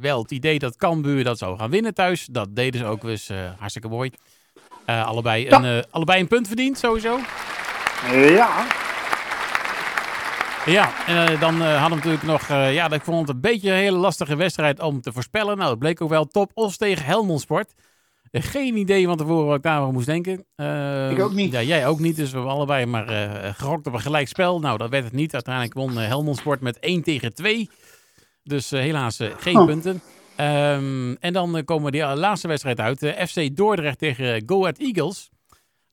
wel 0.00 0.22
het 0.22 0.30
idee 0.30 0.58
dat 0.58 0.76
Cambuur 0.76 1.24
dat 1.24 1.38
zou 1.38 1.58
gaan 1.58 1.70
winnen 1.70 1.94
thuis. 1.94 2.26
Dat 2.30 2.56
deden 2.56 2.80
ze 2.80 2.86
ook 2.86 3.00
dus 3.00 3.30
hartstikke 3.58 3.88
mooi. 3.88 4.10
Allebei, 4.86 5.50
een, 5.50 5.84
allebei 5.90 6.20
een 6.20 6.28
punt 6.28 6.46
verdiend, 6.46 6.78
sowieso. 6.78 7.18
Ja. 8.12 8.66
Ja, 10.66 11.06
en 11.06 11.38
dan 11.38 11.60
hadden 11.60 11.88
we 11.88 11.94
natuurlijk 11.94 12.22
nog... 12.22 12.48
ja, 12.48 12.90
ik 12.90 13.02
vond 13.02 13.20
het 13.20 13.28
een 13.28 13.40
beetje 13.40 13.70
een 13.70 13.76
hele 13.76 13.96
lastige 13.96 14.36
wedstrijd 14.36 14.80
om 14.80 15.00
te 15.00 15.12
voorspellen. 15.12 15.56
Nou, 15.56 15.70
het 15.70 15.78
bleek 15.78 16.00
ook 16.00 16.08
wel 16.08 16.24
top 16.24 16.50
Os 16.54 16.76
tegen 16.76 17.04
Helmond 17.04 17.40
Sport. 17.40 17.74
Eh, 18.30 18.42
geen 18.42 18.76
idee 18.76 19.06
van 19.06 19.16
tevoren 19.16 19.46
wat 19.46 19.56
ik 19.56 19.62
daarover 19.62 19.92
moest 19.92 20.06
denken. 20.06 20.44
Eh, 20.54 21.10
Ik 21.10 21.20
ook 21.20 21.32
niet. 21.32 21.52
Ja, 21.52 21.62
jij 21.62 21.86
ook 21.86 21.98
niet, 22.00 22.16
dus 22.16 22.30
we 22.30 22.36
hebben 22.36 22.54
allebei 22.54 22.86
maar 22.86 23.08
eh 23.08 23.54
gerokt 23.54 23.86
op 23.86 23.92
een 23.92 24.00
gelijk 24.00 24.28
spel. 24.28 24.58
Nou, 24.60 24.78
dat 24.78 24.90
werd 24.90 25.04
het 25.04 25.12
niet. 25.12 25.34
Uiteindelijk 25.34 25.74
won 25.74 25.98
eh, 26.00 26.06
Helmond 26.06 26.36
Sport 26.36 26.60
met 26.60 26.78
1 26.78 27.02
tegen 27.02 27.34
2. 27.34 27.68
Dus 28.42 28.72
eh, 28.72 28.80
helaas 28.80 29.18
eh, 29.20 29.28
geen 29.38 29.56
Oh. 29.58 29.66
punten. 29.66 30.00
Ehm, 30.36 31.12
en 31.20 31.32
dan 31.32 31.56
eh, 31.56 31.64
komen 31.64 31.84
we 31.84 31.90
die 31.90 32.06
laatste 32.16 32.48
wedstrijd 32.48 32.80
uit. 32.80 33.02
eh, 33.02 33.26
FC 33.26 33.56
Dordrecht 33.56 33.98
tegen 33.98 34.34
eh, 34.34 34.42
Go 34.46 34.60
Ahead 34.60 34.78
Eagles. 34.78 35.30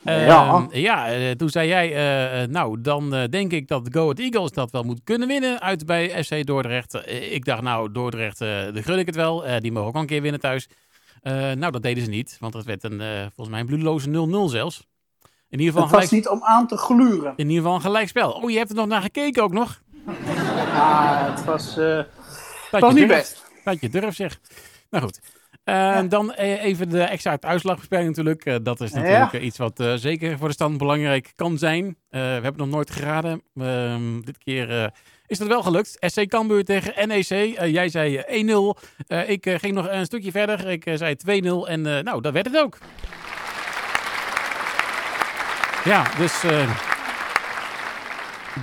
Ja. 0.03 0.47
Ehm, 0.47 0.65
ja, 0.79 1.07
eh, 1.11 1.31
toen 1.31 1.49
zei 1.49 1.67
jij, 1.67 1.93
eh, 1.93 2.41
eh, 2.43 2.49
nou, 2.49 2.81
dan 2.81 3.13
eh, 3.15 3.23
denk 3.29 3.51
ik 3.51 3.67
dat 3.67 3.87
Go 3.91 4.01
Ahead 4.01 4.19
Eagles 4.19 4.51
dat 4.51 4.71
wel 4.71 4.83
moet 4.83 5.01
kunnen 5.03 5.27
winnen 5.27 5.61
uit 5.61 5.85
bij 5.85 6.23
FC 6.23 6.45
Dordrecht. 6.45 6.93
Eh, 6.93 7.33
ik 7.33 7.45
dacht, 7.45 7.61
nou, 7.61 7.91
Dordrecht, 7.91 8.41
eh 8.41 8.47
de 8.73 8.83
gun 8.83 8.99
ik 8.99 9.05
het 9.05 9.15
wel. 9.15 9.45
Eh, 9.45 9.59
die 9.59 9.71
mogen 9.71 9.87
ook 9.89 9.95
een 9.95 10.05
keer 10.05 10.21
winnen 10.21 10.39
thuis. 10.41 10.67
Eh, 11.21 11.33
nou, 11.33 11.71
dat 11.71 11.81
deden 11.81 12.03
ze 12.03 12.09
niet, 12.09 12.37
want 12.39 12.53
het 12.53 12.65
werd 12.65 12.83
een, 12.83 13.01
eh, 13.01 13.19
volgens 13.21 13.49
mij 13.49 13.59
een 13.59 13.65
bloedeloze 13.65 14.09
0-0 14.09 14.49
zelfs. 14.49 14.87
In 15.49 15.59
ieder, 15.59 15.73
geval 15.73 15.89
Het 15.89 15.99
was 15.99 16.11
niet 16.11 16.27
om 16.27 16.43
aan 16.43 16.67
te 16.67 16.77
gluren. 16.77 17.33
in 17.35 17.45
ieder 17.45 17.57
geval 17.57 17.75
een 17.75 17.81
gelijkspel. 17.81 18.31
Oh, 18.31 18.49
je 18.49 18.57
hebt 18.57 18.69
er 18.69 18.75
nog 18.75 18.87
naar 18.87 19.01
gekeken 19.01 19.43
ook 19.43 19.53
nog? 19.53 19.81
Ah, 20.73 21.35
het 21.35 21.45
was, 21.45 21.77
eh, 21.77 21.97
het 21.97 22.81
was 22.81 22.93
niet 22.93 23.07
best. 23.07 23.45
Dat 23.63 23.81
je 23.81 23.89
durft, 23.89 24.15
zeg. 24.17 24.39
Nou 24.89 25.03
goed. 25.03 25.19
Eh, 25.67 25.99
Dan 26.09 26.33
eh, 26.33 26.63
even 26.63 26.89
de 26.89 27.01
exacte 27.03 27.47
uitslagvoorspelling 27.47 28.07
natuurlijk. 28.07 28.45
Eh, 28.45 28.55
dat 28.63 28.81
is 28.81 28.91
natuurlijk 28.91 29.33
iets 29.33 29.57
wat 29.57 29.83
zeker 29.95 30.37
voor 30.37 30.47
de 30.47 30.53
stand 30.53 30.77
belangrijk 30.77 31.31
kan 31.35 31.57
zijn. 31.57 31.97
We 32.09 32.17
hebben 32.17 32.57
nog 32.57 32.67
nooit 32.69 32.91
geraden. 32.91 33.41
Ehm, 33.55 34.21
dit 34.21 34.37
keer 34.37 34.91
is 35.25 35.37
dat 35.37 35.47
wel 35.47 35.63
gelukt. 35.63 35.97
SC 35.99 36.27
Cambuur 36.27 36.63
tegen 36.63 37.07
NEC. 37.07 37.27
Jij 37.69 37.89
zei 37.89 38.17
eh, 38.17 38.39
1-0. 38.39 38.77
Eh, 39.07 39.29
ik 39.29 39.49
ging 39.57 39.73
nog 39.73 39.89
een 39.89 40.05
stukje 40.05 40.31
verder. 40.31 40.67
Ik 40.67 40.83
zei 40.93 41.15
2-0. 41.15 41.67
En 41.67 41.81
nou, 41.81 42.21
dat 42.21 42.33
werd 42.33 42.45
het 42.45 42.57
ook. 42.57 42.77
Ja, 45.83 46.03
dus 46.17 46.43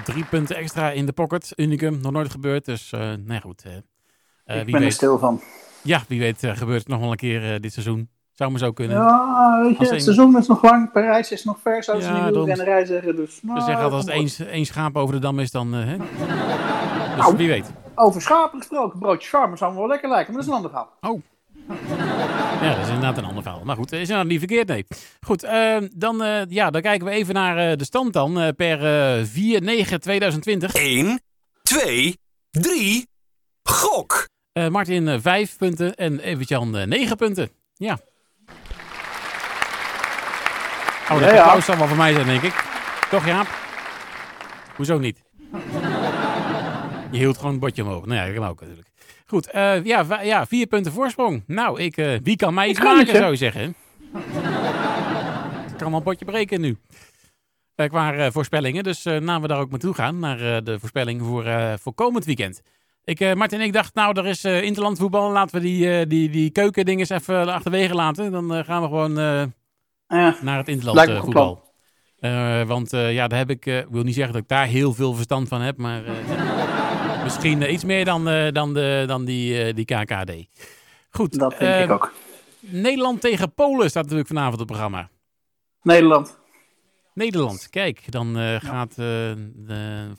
drie 0.04 0.24
punten 0.24 0.56
extra 0.56 0.90
in 0.90 1.06
de 1.06 1.12
pocket. 1.12 1.52
Unicum, 1.56 2.00
nog 2.00 2.12
nooit 2.12 2.30
gebeurd. 2.30 2.64
Dus, 2.64 2.92
nee 3.24 3.40
goed. 3.40 3.62
eh, 3.64 3.72
eh, 4.44 4.58
ik 4.58 4.64
wie 4.64 4.74
ben 4.74 4.82
er 4.82 4.92
stil 4.92 5.18
van. 5.18 5.40
Ja, 5.84 6.02
wie 6.08 6.20
weet 6.20 6.42
eh, 6.44 6.56
gebeurt 6.56 6.78
het 6.78 6.88
nog 6.88 7.00
wel 7.00 7.10
een 7.10 7.16
keer 7.16 7.54
eh, 7.54 7.60
dit 7.60 7.72
seizoen. 7.72 8.08
Zou 8.32 8.50
maar 8.50 8.58
zo 8.60 8.72
kunnen. 8.72 8.96
Ja, 8.96 9.60
weet 9.62 9.76
je, 9.78 9.82
het 9.84 9.92
een- 9.92 10.00
seizoen 10.00 10.36
is 10.38 10.46
nog 10.46 10.62
lang. 10.62 10.92
Parijs 10.92 11.30
is 11.32 11.44
nog 11.44 11.58
ver, 11.62 11.84
zou 11.84 12.00
ze 12.00 12.06
Ja, 12.06 12.10
in 12.10 12.16
de 12.16 12.20
daarom. 12.24 12.44
wielrennerij 12.44 12.84
zeggen. 12.84 13.16
Dus, 13.16 13.38
nou, 13.42 13.58
We 13.58 13.64
zeggen 13.64 13.82
altijd 13.84 14.10
als 14.12 14.36
het 14.38 14.46
één, 14.46 14.52
één 14.52 14.64
schaap 14.66 14.96
over 14.96 15.14
de 15.14 15.20
dam 15.20 15.38
is, 15.38 15.50
dan... 15.50 15.74
eh, 15.74 15.84
hè? 15.84 15.96
Dus 15.96 16.06
Nou. 17.16 17.36
wie 17.36 17.48
weet. 17.48 17.72
Over 17.94 18.22
schapen 18.22 18.58
gesproken. 18.58 18.98
Broodje 18.98 19.28
farmer 19.28 19.58
zou 19.58 19.72
me 19.72 19.78
wel 19.78 19.88
lekker 19.88 20.08
lijken, 20.08 20.34
maar 20.34 20.42
dat 20.44 20.50
is 20.52 20.58
een 20.58 20.64
ander 20.64 20.70
verhaal. 20.98 21.22
Ja, 22.62 22.70
dat 22.74 22.78
is 22.82 22.86
inderdaad 22.88 23.18
een 23.18 23.24
ander 23.24 23.42
verhaal. 23.42 23.64
Maar 23.64 23.76
goed, 23.76 23.92
is 23.92 23.98
inderdaad 24.00 24.26
niet 24.26 24.38
verkeerd, 24.38 24.68
nee. 24.68 24.86
Goed, 25.20 25.42
eh, 25.42 25.76
dan, 25.94 26.22
eh, 26.22 26.42
ja, 26.48 26.70
dan 26.70 26.82
kijken 26.82 27.06
we 27.06 27.12
even 27.12 27.34
naar 27.34 27.70
eh, 27.70 27.76
de 27.76 27.84
stand 27.84 28.12
dan. 28.12 28.40
eh, 28.40 28.48
per 28.56 28.84
eh 29.18 29.24
4-9-2020. 29.24 30.74
1, 30.74 31.20
2, 31.62 32.18
3, 32.50 33.06
gok! 33.62 34.26
Eh, 34.54 34.68
Martin 34.68 35.08
eh 35.08 35.18
5 35.20 35.56
punten 35.56 35.94
en 35.94 36.20
Evert-Jan 36.20 36.76
eh 36.76 36.86
9 36.86 37.16
punten. 37.16 37.48
Ja. 37.74 37.98
Oh, 41.10 41.10
dat 41.10 41.20
Ja, 41.20 41.34
ja. 41.34 41.42
applaus 41.42 41.64
zal 41.64 41.76
wel 41.76 41.86
voor 41.86 41.96
mij 41.96 42.12
zijn, 42.12 42.26
denk 42.26 42.42
ik. 42.42 42.64
Toch, 43.10 43.26
Jaap? 43.26 43.46
Hoezo 44.76 44.98
niet? 44.98 45.22
Je 47.10 47.18
hield 47.18 47.36
gewoon 47.36 47.50
het 47.50 47.60
bordje 47.60 47.82
omhoog. 47.82 48.06
Nou 48.06 48.18
ja, 48.20 48.26
dat 48.26 48.34
kan 48.34 48.48
ook 48.48 48.60
natuurlijk. 48.60 48.88
Goed, 49.26 49.50
eh, 49.50 49.84
ja, 49.84 50.20
ja, 50.22 50.46
vier 50.46 50.66
punten 50.66 50.92
voorsprong. 50.92 51.42
Nou, 51.46 51.80
ik, 51.80 51.96
eh, 51.96 52.18
wie 52.22 52.36
kan 52.36 52.54
mij 52.54 52.68
iets 52.68 52.80
maken, 52.80 53.16
zou 53.16 53.30
je 53.30 53.36
zeggen. 53.36 53.74
Ik 55.68 55.76
kan 55.76 55.88
wel 55.88 55.98
een 55.98 56.02
bordje 56.04 56.24
breken 56.24 56.60
nu. 56.60 56.76
Eh, 57.74 57.88
qua 57.88 58.14
eh, 58.14 58.30
voorspellingen. 58.32 58.82
Dus 58.82 59.04
eh 59.04 59.20
laten 59.20 59.42
we 59.42 59.48
daar 59.48 59.58
ook 59.60 59.70
naartoe 59.70 59.94
gaan. 59.94 60.18
Naar 60.18 60.40
eh, 60.56 60.62
de 60.64 60.78
voorspelling 60.78 61.22
voor, 61.22 61.44
eh, 61.44 61.72
voor 61.80 61.94
komend 61.94 62.24
weekend. 62.24 62.62
Ik, 63.04 63.20
eh, 63.20 63.34
Martin 63.34 63.60
en 63.60 63.66
ik 63.66 63.72
dacht, 63.72 63.94
nou, 63.94 64.18
er 64.18 64.26
is 64.26 64.44
eh 64.44 64.62
interlandvoetbal. 64.62 65.30
Laten 65.30 65.54
we 65.54 65.60
die, 65.66 65.98
eh, 65.98 66.08
die, 66.08 66.30
die 66.30 66.50
keukendinges 66.50 67.08
even 67.08 67.48
achterwege 67.48 67.94
laten. 67.94 68.32
Dan 68.32 68.64
gaan 68.64 68.82
we 68.82 68.88
gewoon 68.88 69.14
Ja. 70.08 70.36
naar 70.40 70.58
het 70.58 70.68
interland 70.68 71.10
voetbal. 71.10 71.62
Want 72.66 72.90
ja, 72.90 73.26
daar 73.28 73.38
heb 73.38 73.50
ik, 73.50 73.66
ik 73.66 73.86
wil 73.90 74.02
niet 74.02 74.14
zeggen 74.14 74.32
dat 74.32 74.42
ik 74.42 74.48
daar 74.48 74.66
heel 74.66 74.94
veel 74.94 75.14
verstand 75.14 75.48
van 75.48 75.60
heb, 75.60 75.76
maar 75.76 76.02
misschien 77.24 77.72
iets 77.72 77.84
meer 77.84 78.04
dan, 78.04 78.24
dan, 78.52 78.74
de, 78.74 79.04
dan 79.06 79.24
die, 79.24 79.74
die 79.74 79.84
KKD. 79.84 80.32
Goed, 81.10 81.38
Dat 81.38 81.58
denk 81.58 81.84
ik 81.84 81.90
ook. 81.90 82.12
Nederland 82.60 83.20
tegen 83.20 83.54
Polen 83.54 83.88
staat 83.90 84.02
natuurlijk 84.02 84.28
vanavond 84.28 84.52
op 84.52 84.58
het 84.58 84.68
programma. 84.68 85.08
Nederland. 85.82 86.38
Nederland, 87.14 87.68
kijk, 87.70 88.12
dan 88.12 88.36
gaat 88.60 88.94
de 88.94 90.12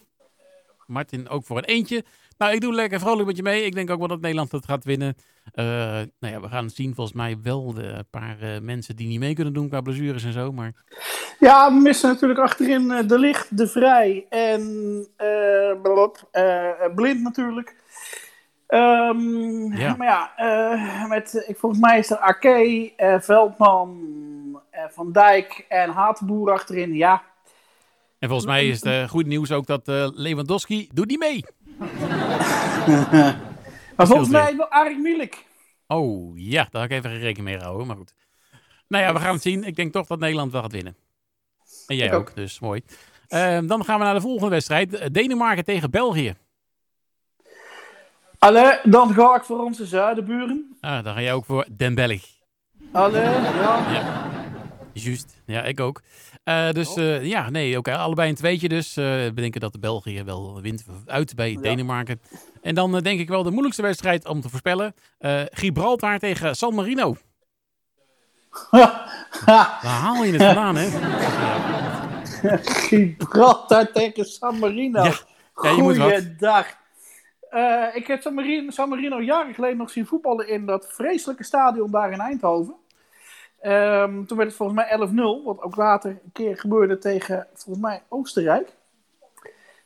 Martin 0.88 1.30
ook 1.30 1.46
voor 1.46 1.58
een 1.58 1.63
eentje. 1.63 2.04
Nou, 2.38 2.54
ik 2.54 2.62
doe 2.62 2.74
lekker 2.74 3.00
vrolijk 3.00 3.27
met 3.27 3.38
je 3.38 3.44
mee. 3.44 3.65
Ik 3.65 3.75
denk 3.75 3.89
ook 3.89 4.00
wel 4.00 4.08
dat 4.08 4.22
Nederland 4.22 4.51
het 4.51 4.65
gaat 4.65 4.84
winnen. 4.84 5.15
Eh, 5.54 5.65
nou 6.20 6.34
ja, 6.34 6.42
we 6.42 6.48
gaan 6.48 6.70
zien. 6.70 6.96
Volgens 6.96 7.15
mij 7.15 7.38
wel 7.44 7.74
de 7.74 8.06
paar 8.10 8.38
eh, 8.42 8.60
mensen 8.62 8.96
die 8.96 9.08
niet 9.08 9.20
mee 9.20 9.34
kunnen 9.34 9.54
doen 9.54 9.70
qua 9.70 9.82
blessures 9.82 10.24
en 10.24 10.34
zo. 10.34 10.51
Maar 10.51 10.74
Ja, 11.39 11.74
we 11.74 11.80
missen 11.80 12.10
natuurlijk 12.10 12.39
achterin 12.39 12.92
eh, 12.92 13.08
De 13.08 13.20
Licht, 13.20 13.58
De 13.58 13.68
Vrij 13.68 14.25
en 14.30 15.08
Blind 16.96 17.22
natuurlijk. 17.22 17.75
Ehm, 18.68 19.77
Ja. 19.77 19.96
Maar 19.96 20.08
ja, 20.08 21.08
met, 21.08 21.46
ik, 21.48 21.58
volgens 21.58 21.82
mij 21.82 22.00
is 22.00 22.10
er 22.10 22.18
Ake, 22.18 22.94
eh, 22.96 23.20
Veldman, 23.20 24.04
Van 24.89 25.12
Dijk 25.12 25.65
en 25.70 25.89
Hatenboer 25.89 26.51
achterin. 26.51 26.94
Ja, 26.94 27.24
En 28.20 28.27
volgens 28.30 28.50
mij 28.50 28.68
is 28.68 28.84
het 28.84 29.10
goed 29.10 29.25
nieuws 29.25 29.51
ook 29.51 29.65
dat 29.65 29.88
Lewandowski 30.15 30.89
doet 30.94 31.08
niet 31.08 31.20
mee. 31.20 31.44
maar 33.96 34.08
volgens 34.08 34.30
mij 34.30 34.56
wel 34.56 34.70
Arik 34.70 34.98
Milik. 34.98 35.46
Oh 35.88 36.38
ja, 36.38 36.68
daar 36.72 36.82
had 36.82 36.92
ik 36.92 36.98
even 36.98 37.10
geen 37.10 37.20
rekening 37.20 37.48
mee 37.48 37.58
gehouden. 37.58 37.88
Maar 37.88 37.96
goed. 37.96 38.13
Nou 38.88 39.04
ja, 39.04 39.13
we 39.13 39.20
gaan 39.20 39.34
het 39.34 39.42
zien. 39.42 39.63
Ik 39.63 39.75
denk 39.75 39.94
toch 39.94 40.08
dat 40.08 40.20
Nederland 40.20 40.51
wel 40.51 40.62
gaat 40.62 40.72
winnen. 40.72 40.96
En 41.88 41.96
jij 41.96 42.13
ook. 42.13 42.30
ook. 42.30 42.36
dus 42.36 42.60
mooi. 42.60 42.82
Eh, 43.27 43.60
dan 43.63 43.86
gaan 43.86 44.00
we 44.00 44.06
naar 44.06 44.13
de 44.13 44.22
volgende 44.22 44.50
wedstrijd. 44.50 44.94
Eh, 44.94 45.08
Denemarken 45.12 45.65
tegen 45.65 45.92
België. 45.92 46.36
Allee, 48.39 48.80
dan 48.84 49.13
ga 49.13 49.36
ik 49.36 49.44
voor 49.44 49.63
onze 49.63 49.86
zuidenburen. 49.86 50.77
Ah, 50.80 51.04
daar 51.04 51.13
ga 51.13 51.22
jij 51.22 51.34
ook 51.34 51.46
voor 51.46 51.65
Den 51.77 51.96
Belg. 51.96 52.22
Allee, 52.92 53.24
ja. 53.24 53.92
Ja, 53.92 54.32
juist. 54.94 55.42
Ja, 55.46 55.63
ik 55.63 55.80
ook. 55.80 56.01
Eh, 56.46 56.72
dus 56.72 56.96
eh, 56.96 57.24
ja, 57.25 57.50
nee, 57.50 57.78
oké. 57.78 57.96
allebei 57.96 58.30
een 58.30 58.36
tweetje 58.36 58.68
dus. 58.68 58.98
Eh, 58.98 59.04
we 59.06 59.32
denken 59.36 59.62
dat 59.62 59.72
de 59.74 59.80
België 59.80 60.24
wel 60.24 60.62
wint 60.62 60.86
uit 61.06 61.36
bij 61.36 61.58
Denemarken. 61.62 62.22
En 62.62 62.75
dan 62.75 62.96
eh, 62.96 63.02
denk 63.02 63.20
ik 63.20 63.30
wel 63.30 63.44
de 63.44 63.50
moeilijkste 63.50 63.82
wedstrijd 63.82 64.28
om 64.28 64.42
te 64.42 64.50
voorspellen. 64.50 64.94
Eh, 65.18 65.42
Gibraltar 65.52 66.20
tegen 66.20 66.56
San 66.56 66.75
Marino. 66.75 67.16
Waar 69.46 69.80
haal 69.82 70.24
je 70.24 70.32
het 70.32 70.44
vandaan, 70.44 70.75
hè? 70.75 70.88
Gibraltar 72.88 73.92
tegen 73.92 74.25
San 74.25 74.60
Marino. 74.60 75.04
Ja. 75.04 75.14
Ja, 75.62 75.70
je 75.70 75.82
moet 75.82 75.98
wat. 75.98 76.12
Goeiedag. 76.12 76.68
Eh, 77.50 77.86
ik 77.94 78.08
heb 78.08 78.22
San 78.22 78.34
Marino, 78.34 78.70
San 78.70 78.90
Marino 78.90 79.22
jaren 79.22 79.54
geleden 79.54 79.78
nog 79.78 79.90
zien 79.90 80.06
voetballen 80.06 80.48
in 80.48 80.66
dat 80.66 80.88
vreselijke 80.90 81.44
stadion 81.44 81.92
daar 81.92 82.12
in 82.12 82.20
Eindhoven. 82.20 82.75
Ehm, 83.60 84.26
toen 84.26 84.38
werd 84.38 84.50
het 84.50 84.58
volgens 84.58 84.78
mij 84.78 84.88
11-0, 84.90 85.44
wat 85.46 85.62
ook 85.62 85.76
later 85.76 86.12
een 86.12 86.32
keer 86.34 86.58
gebeurde 86.58 86.98
tegen 86.98 87.48
volgens 87.54 87.86
mij 87.86 88.02
Oostenrijk. 88.10 88.74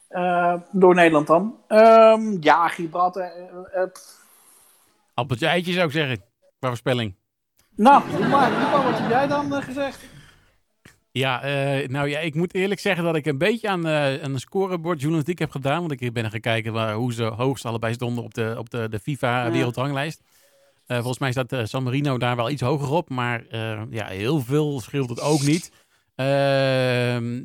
Eh, 0.08 0.56
door 0.72 0.96
Nederland 0.96 1.28
dan. 1.28 1.58
Ehm, 1.68 2.38
ja, 2.40 2.68
Gibraltar. 2.68 3.24
eh, 3.24 3.82
eh, 3.82 3.92
pff, 3.92 4.18
Appeltje 5.14 5.48
eitje 5.48 5.74
zou 5.74 5.86
ik 5.86 5.92
zeggen. 5.92 6.18
Qua 6.60 6.68
voorspelling. 6.68 7.16
Nou, 7.76 8.04
maar. 8.30 8.52
Wat 8.84 9.00
heb 9.00 9.10
jij 9.10 9.28
dan 9.28 9.54
eh, 9.56 9.62
gezegd? 9.62 10.00
Ja, 11.12 11.42
eh, 11.42 11.88
nou 11.88 12.10
ja, 12.10 12.20
ik 12.20 12.36
moet 12.36 12.54
eerlijk 12.54 12.80
zeggen 12.80 13.04
dat 13.04 13.16
ik 13.16 13.26
een 13.26 13.38
beetje 13.38 13.70
aan, 13.70 13.86
eh 13.86 14.22
een 14.24 14.40
scorebord 14.40 15.00
journalistiek 15.00 15.40
heb 15.40 15.52
gedaan. 15.52 15.80
Want 15.80 16.02
ik 16.02 16.14
ben 16.14 16.24
er 16.24 16.32
gaan 16.32 16.40
kijken 16.40 16.74
waar, 16.74 16.94
hoe 16.94 17.14
ze 17.14 17.24
hoogst 17.24 17.66
allebei 17.66 17.94
stonden 17.94 18.24
op 18.24 18.34
de, 18.34 18.56
op 18.58 18.70
de, 18.70 18.90
de 18.90 19.00
FIFA 19.00 19.46
Ja. 19.46 19.52
Eh, 20.90 20.98
volgens 20.98 21.20
mij 21.20 21.32
staat 21.32 21.52
eh, 21.52 21.60
San 21.64 21.84
Marino 21.84 22.18
daar 22.18 22.36
wel 22.36 22.50
iets 22.50 22.62
hoger 22.62 22.90
op. 22.92 23.10
Maar 23.10 23.46
eh, 23.50 23.82
ja, 23.90 24.06
heel 24.08 24.40
veel 24.40 24.80
scheelt 24.80 25.10
het 25.10 25.22
ook 25.22 25.42
niet. 25.42 25.72
Ehm, 26.16 26.28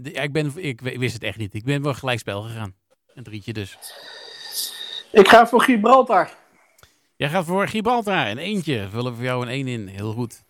de- 0.03 0.11
ja, 0.13 0.23
ik, 0.23 0.33
ben, 0.33 0.53
ik 0.57 0.81
wist 0.81 1.15
het 1.15 1.23
echt 1.23 1.39
niet. 1.39 1.55
Ik 1.55 1.65
ben 1.65 1.83
wel 1.83 1.95
gelijkspel 1.95 2.43
gegaan. 2.43 2.75
Een 3.15 3.23
drietje 3.23 3.53
dus. 3.53 3.79
Ik 5.13 5.29
ga 5.29 5.47
voor 5.47 5.63
Gibraltar. 5.63 6.31
Jij 7.17 7.29
gaat 7.29 7.45
voor 7.45 7.69
Gibraltar. 7.69 8.29
Een 8.29 8.39
eentje. 8.39 8.87
Vullen 8.91 9.11
we 9.11 9.17
voor 9.17 9.25
jou 9.27 9.43
een 9.43 9.49
één 9.49 9.67
in. 9.69 9.87
Heel 9.87 10.13
goed. 10.13 10.43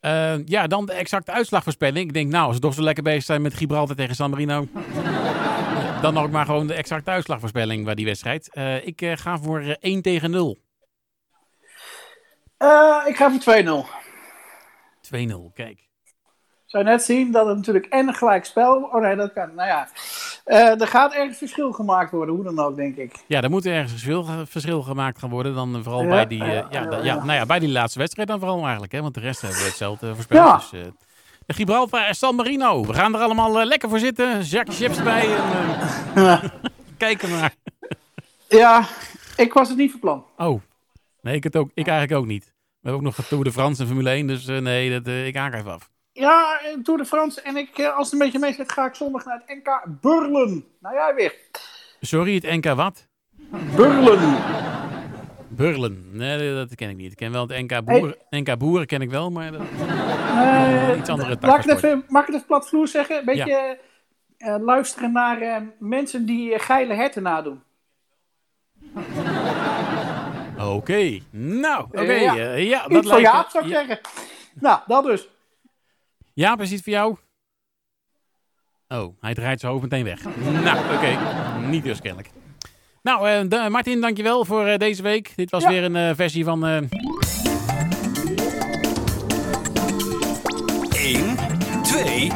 Eh, 0.00 0.46
ja, 0.46 0.66
dan 0.66 0.86
de 0.86 0.92
exacte 0.92 1.32
uitslagvoorspelling. 1.32 2.06
Ik 2.06 2.12
denk, 2.12 2.30
nou, 2.30 2.46
als 2.46 2.54
ze 2.54 2.60
toch 2.60 2.74
zo 2.74 2.82
lekker 2.82 3.02
bezig 3.02 3.22
zijn 3.24 3.42
met 3.42 3.54
Gibraltar 3.54 3.96
tegen 3.96 4.14
San 4.14 4.30
Marino. 4.30 4.66
dan 6.02 6.18
ook 6.18 6.30
maar 6.30 6.44
gewoon 6.46 6.66
de 6.66 6.74
exacte 6.74 7.10
uitslagvoorspelling 7.10 7.84
bij 7.84 7.94
die 7.94 8.04
wedstrijd. 8.04 8.50
Ik 8.84 9.02
ga 9.14 9.38
voor 9.38 9.60
eh, 9.60 9.74
1 9.80 10.02
tegen 10.02 10.30
0. 10.30 10.56
2-0, 12.60 12.66
Eh, 12.66 12.96
ik 13.06 13.16
ga 13.16 13.30
voor 13.30 13.40
2-0. 13.40 13.86
kijk. 15.54 15.88
Zou 16.66 16.84
je 16.84 16.90
net 16.90 17.02
zien 17.02 17.32
dat 17.32 17.46
het 17.46 17.56
natuurlijk 17.56 17.86
en 17.86 18.08
een 18.08 18.14
gelijk 18.14 18.44
spel... 18.44 18.88
Oh 18.92 19.00
nee, 19.00 19.16
dat 19.16 19.32
kan. 19.32 19.54
Nou 19.54 19.68
ja. 19.68 19.88
Eh, 20.44 20.80
er 20.80 20.86
gaat 20.86 21.12
ergens 21.12 21.38
verschil 21.38 21.72
gemaakt 21.72 22.10
worden. 22.10 22.34
Hoe 22.34 22.44
dan 22.44 22.58
ook, 22.58 22.76
denk 22.76 22.96
ik. 22.96 23.14
Ja, 23.26 23.42
er 23.42 23.50
moet 23.50 23.66
ergens 23.66 23.90
verschil, 23.90 24.24
verschil 24.46 24.82
gemaakt 24.82 25.18
gaan 25.18 25.30
worden. 25.30 25.54
Dan 25.54 25.76
eh, 25.76 25.82
vooral 25.82 26.02
Ja, 26.02 26.08
bij 26.08 26.26
die, 26.26 26.44
ja, 26.44 26.66
ja, 26.70 26.84
nou 27.14 27.32
ja, 27.32 27.46
bij 27.46 27.58
die 27.58 27.68
laatste 27.68 27.98
wedstrijd 27.98 28.28
dan 28.28 28.38
vooral 28.38 28.62
eigenlijk. 28.62 28.92
Hè? 28.92 29.02
Want 29.02 29.14
de 29.14 29.20
rest 29.20 29.40
hebben 29.40 29.58
we 29.60 29.66
hetzelfde 29.66 30.14
voorspeld. 30.14 30.46
Ja. 30.46 30.56
Dus, 30.56 30.70
de 31.46 31.54
Gibraltar 31.54 32.04
en 32.06 32.14
San 32.14 32.34
Marino. 32.34 32.84
We 32.84 32.94
gaan 32.94 33.14
er 33.14 33.20
allemaal 33.20 33.64
lekker 33.64 33.88
voor 33.88 33.98
zitten. 33.98 34.40
Jacques 34.42 34.76
chips 34.76 34.98
erbij. 34.98 35.36
En, 36.14 36.52
kijken 36.96 37.30
maar. 37.30 37.54
Ja, 38.48 38.84
ik 39.36 39.52
was 39.52 39.68
het 39.68 39.76
niet 39.76 39.90
van 39.90 40.00
plan. 40.00 40.24
Oh, 40.36 40.60
nee, 41.22 41.34
ik, 41.34 41.44
het 41.44 41.56
ook, 41.56 41.70
ik 41.74 41.86
eigenlijk 41.86 42.20
ook 42.20 42.26
niet. 42.26 42.44
We 42.80 42.88
hebben 42.88 43.08
ook 43.08 43.16
nog 43.16 43.26
Tour 43.26 43.44
de 43.44 43.52
France 43.52 43.80
en 43.82 43.86
Formule 43.86 44.10
1, 44.10 44.26
dus 44.26 44.46
eh, 44.46 44.58
nee, 44.58 44.90
dat, 44.90 45.06
eh, 45.06 45.26
ik 45.26 45.36
haak 45.36 45.54
even 45.54 45.72
af. 45.72 45.90
Ja, 46.12 46.60
eh, 46.60 46.82
Tour 46.82 46.98
de 46.98 47.06
France. 47.06 47.40
En 47.40 47.56
ik, 47.56 47.80
als 47.80 48.10
het 48.10 48.12
een 48.12 48.26
beetje 48.26 48.38
mee 48.38 48.52
zit, 48.52 48.72
ga 48.72 48.86
ik 48.86 48.94
zondag 48.94 49.24
naar 49.24 49.42
het 49.46 49.56
NK 49.56 50.00
Burlen. 50.00 50.64
Nou, 50.80 50.94
jij 50.94 51.14
weer. 51.14 51.34
Sorry, 52.00 52.34
het 52.34 52.42
NK 52.42 52.74
wat? 52.74 53.06
Burlen. 53.76 54.36
Burlen. 55.48 56.16
Nee, 56.16 56.54
dat 56.54 56.74
ken 56.74 56.90
ik 56.90 56.96
niet. 56.96 57.10
Ik 57.10 57.16
ken 57.16 57.32
wel 57.32 57.46
het 57.46 57.70
NK 57.70 57.84
Boeren. 57.84 58.16
NK 58.30 58.58
Boeren 58.58 58.86
ken 58.86 59.00
ik 59.00 59.10
wel, 59.10 59.30
maar 59.30 59.52
dat, 59.52 59.60
iets 60.98 61.08
andere 61.08 61.32
ik 61.32 61.40
het 61.40 61.66
even, 61.66 62.04
mag 62.08 62.20
ik 62.20 62.26
het 62.26 62.36
even 62.36 62.46
platvloer 62.46 62.88
zeggen? 62.88 63.18
Een 63.18 63.24
beetje 63.24 63.78
luisteren 64.60 65.12
naar 65.12 65.62
mensen 65.78 66.26
die 66.26 66.58
geile 66.58 66.94
herten 66.94 67.22
nadoen. 67.22 67.62
Oké, 70.60 71.18
nou, 71.30 71.84
oké. 71.84 72.00
Ja. 72.12 72.36
eh, 72.36 72.68
ja, 72.68 72.82
dat 72.82 72.90
Iets 72.98 73.08
van 73.10 73.20
lijkt... 73.20 73.36
Jaap, 73.36 73.48
zou 73.50 73.64
ik 73.64 73.70
ja, 73.70 73.76
zeggen. 73.78 74.00
Nou, 74.54 74.80
dat 74.86 75.04
dus. 75.04 75.28
ja, 76.34 76.56
precies 76.56 76.82
voor 76.82 76.92
jou. 76.92 77.16
Oh, 78.88 79.16
hij 79.20 79.34
draait 79.34 79.60
zijn 79.60 79.72
hoofd 79.72 79.84
meteen 79.84 80.04
weg. 80.04 80.20
Nou, 80.62 80.94
oké. 80.96 81.18
Niet 81.66 81.84
dus 81.84 82.00
kennelijk. 82.00 82.30
Nou, 83.02 83.28
eh, 83.28 83.40
da- 83.48 83.68
Martin, 83.68 84.00
dankjewel 84.00 84.44
voor 84.44 84.66
eh, 84.66 84.78
deze 84.78 85.02
week. 85.02 85.32
Dit 85.36 85.50
was 85.50 85.62
Ja. 85.62 85.68
weer 85.68 85.84
een 85.84 85.96
eh, 85.96 86.10
versie 86.14 86.44
van... 86.44 86.66
eh, 86.66 86.76
1, 90.92 91.36
2, 91.82 92.30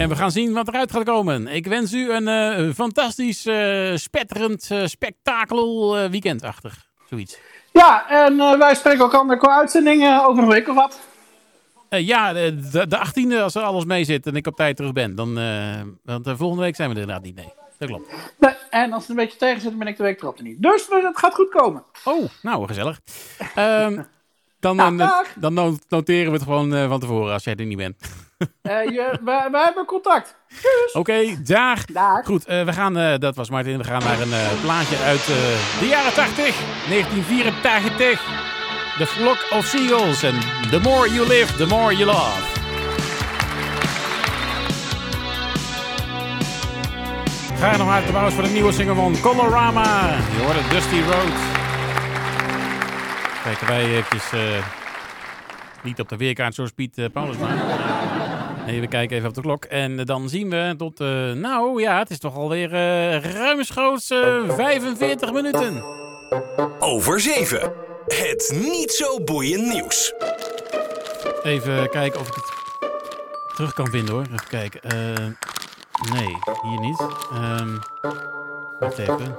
En 0.00 0.08
we 0.08 0.16
gaan 0.16 0.30
zien 0.30 0.52
wat 0.52 0.68
eruit 0.68 0.92
gaat 0.92 1.04
komen. 1.04 1.46
Ik 1.46 1.66
wens 1.66 1.92
u 1.92 2.12
een 2.12 2.28
eh, 2.28 2.74
fantastisch, 2.74 3.46
eh, 3.46 3.96
spetterend, 3.96 4.70
eh, 4.70 4.86
spektakel 4.86 5.96
weekendachtig. 6.10 6.86
Zoiets. 7.08 7.38
Ja, 7.72 8.08
en 8.08 8.58
wij 8.58 8.74
spreken 8.74 9.00
elkaar 9.00 9.38
qua 9.38 9.58
uitzendingen 9.58 10.24
over 10.26 10.42
een 10.42 10.48
week 10.48 10.68
of 10.68 10.74
wat. 10.74 11.00
Ja, 11.88 12.32
de, 12.32 12.70
de, 12.70 12.86
de 12.86 12.96
18e, 12.96 13.42
als 13.42 13.54
er 13.54 13.62
alles 13.62 13.84
mee 13.84 14.04
zit 14.04 14.26
en 14.26 14.34
ik 14.36 14.46
op 14.46 14.56
tijd 14.56 14.76
terug 14.76 14.92
ben. 14.92 15.14
Dan, 15.14 15.34
want 16.04 16.28
volgende 16.36 16.62
week 16.62 16.76
zijn 16.76 16.88
we 16.88 16.94
er 16.94 17.00
inderdaad 17.00 17.24
niet. 17.24 17.34
Nee, 17.34 17.52
dat 17.78 17.88
klopt. 17.88 18.12
Nee, 18.38 18.54
en 18.70 18.92
als 18.92 19.02
het 19.02 19.10
een 19.10 19.16
beetje 19.24 19.38
tegen 19.38 19.60
zit, 19.60 19.78
ben 19.78 19.86
ik 19.86 19.96
de 19.96 20.02
week 20.02 20.22
erop 20.22 20.38
er 20.38 20.44
niet. 20.44 20.62
Dus 20.62 20.86
het 20.90 21.18
gaat 21.18 21.34
goed 21.34 21.50
komen. 21.50 21.84
Oh, 22.04 22.28
nou, 22.42 22.66
gezellig. 22.66 23.00
Ehm, 23.54 24.02
dan, 24.60 24.76
Nou, 24.76 25.26
dan 25.36 25.54
no- 25.54 25.76
noteren 25.88 26.26
we 26.26 26.32
het 26.32 26.42
gewoon 26.42 26.88
van 26.88 27.00
tevoren 27.00 27.32
als 27.32 27.44
jij 27.44 27.54
er 27.54 27.66
niet 27.66 27.76
bent. 27.76 27.96
Eh, 28.62 28.84
je, 28.84 29.18
wij, 29.24 29.48
wij 29.50 29.62
hebben 29.62 29.84
contact. 29.84 30.36
Oké, 30.92 31.42
dag. 31.42 31.84
Dag. 31.84 32.24
Goed, 32.24 32.44
eh, 32.44 32.64
we 32.64 32.72
gaan, 32.72 32.96
eh, 32.96 33.18
dat 33.18 33.36
was 33.36 33.50
Martin, 33.50 33.78
we 33.78 33.84
gaan 33.84 34.02
naar 34.02 34.20
een 34.20 34.60
plaatje 34.60 34.96
uit 34.96 35.26
de 35.80 35.86
jaren 35.88 36.12
80, 36.12 36.54
1984. 36.88 38.20
The 38.98 39.06
Flock 39.06 39.46
of 39.50 39.64
Seagulls 39.64 40.22
en 40.22 40.38
The 40.70 40.80
More 40.80 41.12
You 41.12 41.28
Live, 41.28 41.56
The 41.56 41.66
More 41.66 41.96
You 41.96 42.04
Love. 42.04 42.58
Graag 47.56 47.78
nog 47.78 47.88
hartelijk 47.88 48.16
applaus 48.16 48.34
voor 48.34 48.42
de 48.42 48.48
nieuwe 48.48 48.72
single 48.72 48.94
van 48.94 49.20
Colorama. 49.20 50.06
Je 50.36 50.42
hoort 50.42 50.56
het 50.56 50.70
Dusty 50.70 51.00
Road. 51.00 51.38
Kijken 53.42 53.66
wij 53.66 53.84
eventjes, 53.84 54.30
niet 55.82 56.00
op 56.00 56.08
de 56.08 56.16
weerkaart 56.16 56.54
zoals 56.54 56.70
Piet 56.70 57.12
Paulus 57.12 57.36
maar. 57.36 58.19
We 58.78 58.86
kijken 58.88 59.16
even 59.16 59.28
op 59.28 59.34
de 59.34 59.40
klok. 59.40 59.64
En 59.64 59.98
eh, 59.98 60.06
dan 60.06 60.28
zien 60.28 60.50
we 60.50 60.74
tot, 60.76 61.00
eh, 61.00 61.32
nou 61.32 61.80
ja, 61.80 61.98
het 61.98 62.10
is 62.10 62.18
toch 62.18 62.36
alweer 62.36 62.74
eh 62.74 63.32
ruimschoots 63.32 64.10
eh 64.10 64.50
45 64.56 65.32
minuten. 65.32 65.84
Over 66.78 67.20
7. 67.20 67.72
Het 68.06 68.52
niet 68.54 68.92
zo 68.92 69.24
boeiend 69.24 69.66
nieuws. 69.72 70.12
Even 71.42 71.90
kijken 71.90 72.20
of 72.20 72.28
ik 72.28 72.34
het 72.34 72.52
terug 73.54 73.72
kan 73.74 73.90
vinden 73.90 74.14
hoor. 74.14 74.24
Even 74.32 74.48
kijken. 74.48 74.82
Eh, 74.82 75.26
nee, 76.12 76.36
hier 76.62 76.80
niet. 76.80 77.00
Ehm 77.32 77.76
wacht 78.80 78.98
even. 78.98 79.36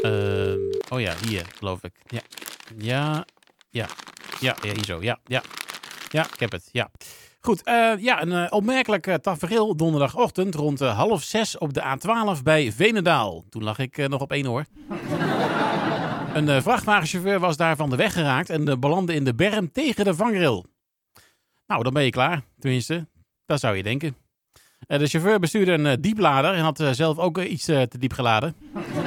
Ehm, 0.00 0.58
oh 0.88 1.00
ja, 1.00 1.14
hier 1.26 1.42
geloof 1.58 1.82
ik. 1.82 1.92
Ja. 2.06 2.20
Ja. 2.76 3.24
Ja. 3.70 3.86
Ja, 4.40 4.56
ja 4.62 4.72
hier 4.72 4.84
zo. 4.84 5.02
Ja, 5.02 5.18
ja. 5.24 5.42
Ja, 6.10 6.26
ik 6.32 6.40
heb 6.40 6.52
het. 6.52 6.68
Ja. 6.72 6.90
Goed, 7.44 7.62
eh, 7.62 7.92
ja, 7.98 8.22
een 8.22 8.32
eh, 8.32 8.46
opmerkelijk 8.50 9.06
eh, 9.06 9.14
tafereel 9.14 9.76
donderdagochtend 9.76 10.54
rond 10.54 10.80
half 10.80 11.22
zes 11.22 11.58
op 11.58 11.74
de 11.74 11.82
A12 11.82 12.42
bij 12.42 12.72
Venendaal. 12.72 13.44
Toen 13.50 13.64
lag 13.64 13.78
ik 13.78 14.08
nog 14.08 14.20
op 14.20 14.32
één 14.32 14.46
oor. 14.46 14.64
Een 16.34 16.62
vrachtwagenchauffeur 16.62 17.40
was 17.40 17.56
daar 17.56 17.76
van 17.76 17.90
de 17.90 17.96
weg 17.96 18.12
geraakt 18.12 18.50
en 18.50 18.80
belandde 18.80 19.14
in 19.14 19.24
de 19.24 19.34
berm 19.34 19.72
tegen 19.72 20.04
de 20.04 20.14
vangrail. 20.14 20.64
Nou, 21.66 21.82
dan 21.82 21.92
ben 21.92 22.04
je 22.04 22.10
klaar. 22.10 22.42
Tenminste, 22.58 23.06
dat 23.46 23.60
zou 23.60 23.76
je 23.76 23.82
denken. 23.82 24.16
De 24.86 25.06
chauffeur 25.06 25.38
bestuurde 25.38 25.72
een 25.72 26.00
dieplader 26.00 26.54
en 26.54 26.62
had 26.62 26.84
zelf 26.90 27.18
ook 27.18 27.38
iets 27.38 27.64
te 27.64 27.98
diep 27.98 28.12
geladen. 28.12 28.54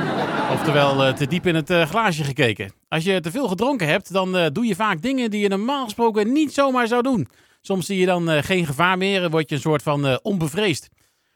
Oftewel, 0.55 1.13
te 1.13 1.27
diep 1.27 1.45
in 1.45 1.55
het 1.55 1.71
glaasje 1.71 2.23
gekeken. 2.23 2.71
Als 2.87 3.03
je 3.03 3.19
te 3.19 3.31
veel 3.31 3.47
gedronken 3.47 3.87
hebt, 3.87 4.13
dan 4.13 4.49
doe 4.53 4.65
je 4.65 4.75
vaak 4.75 5.01
dingen 5.01 5.31
die 5.31 5.41
je 5.41 5.49
normaal 5.49 5.83
gesproken 5.83 6.31
niet 6.31 6.53
zomaar 6.53 6.87
zou 6.87 7.01
doen. 7.01 7.27
Soms 7.67 7.85
zie 7.85 7.97
je 7.99 8.05
dan 8.05 8.29
eh, 8.29 8.43
geen 8.43 8.65
gevaar 8.65 8.97
meer 8.97 9.23
en 9.23 9.29
word 9.31 9.49
je 9.49 9.55
een 9.55 9.61
soort 9.61 9.83
van 9.83 10.07
eh, 10.07 10.15
onbevreesd. 10.21 10.89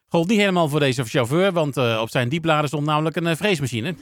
Gold 0.07 0.27
niet 0.27 0.39
helemaal 0.39 0.69
voor 0.69 0.79
deze 0.79 1.03
chauffeur, 1.03 1.51
want 1.51 1.77
eh, 1.77 1.99
op 2.01 2.09
zijn 2.09 2.29
dieplader 2.29 2.67
stond 2.67 2.85
namelijk 2.85 3.15
een 3.15 3.27
eh, 3.27 3.35
vreesmachine. 3.35 3.95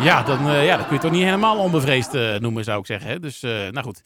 Ja, 0.00 0.22
dan, 0.22 0.48
eh, 0.48 0.64
ja, 0.66 0.76
dat 0.76 0.86
kun 0.86 0.94
je 0.96 1.02
toch 1.02 1.10
niet 1.10 1.22
helemaal 1.22 1.56
onbevreesd 1.58 2.14
eh, 2.14 2.34
noemen, 2.38 2.64
zou 2.64 2.78
ik 2.78 2.86
zeggen. 2.86 3.10
Hè? 3.10 3.18
Dus, 3.20 3.42
eh, 3.42 3.50
nou 3.50 3.82
goed. 3.84 4.02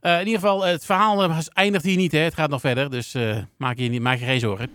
Eh, 0.00 0.12
in 0.20 0.26
ieder 0.26 0.40
geval, 0.40 0.64
het 0.64 0.84
verhaal 0.84 1.22
eh, 1.22 1.38
eindigt 1.52 1.84
hier 1.84 1.96
niet. 1.96 2.12
Hè? 2.12 2.18
Het 2.18 2.34
gaat 2.34 2.50
nog 2.50 2.60
verder, 2.60 2.90
dus 2.90 3.14
eh, 3.14 3.36
maak, 3.56 3.78
je, 3.78 3.88
niet- 3.88 4.02
maak 4.02 4.18
je 4.18 4.24
geen 4.24 4.40
zorgen. 4.40 4.70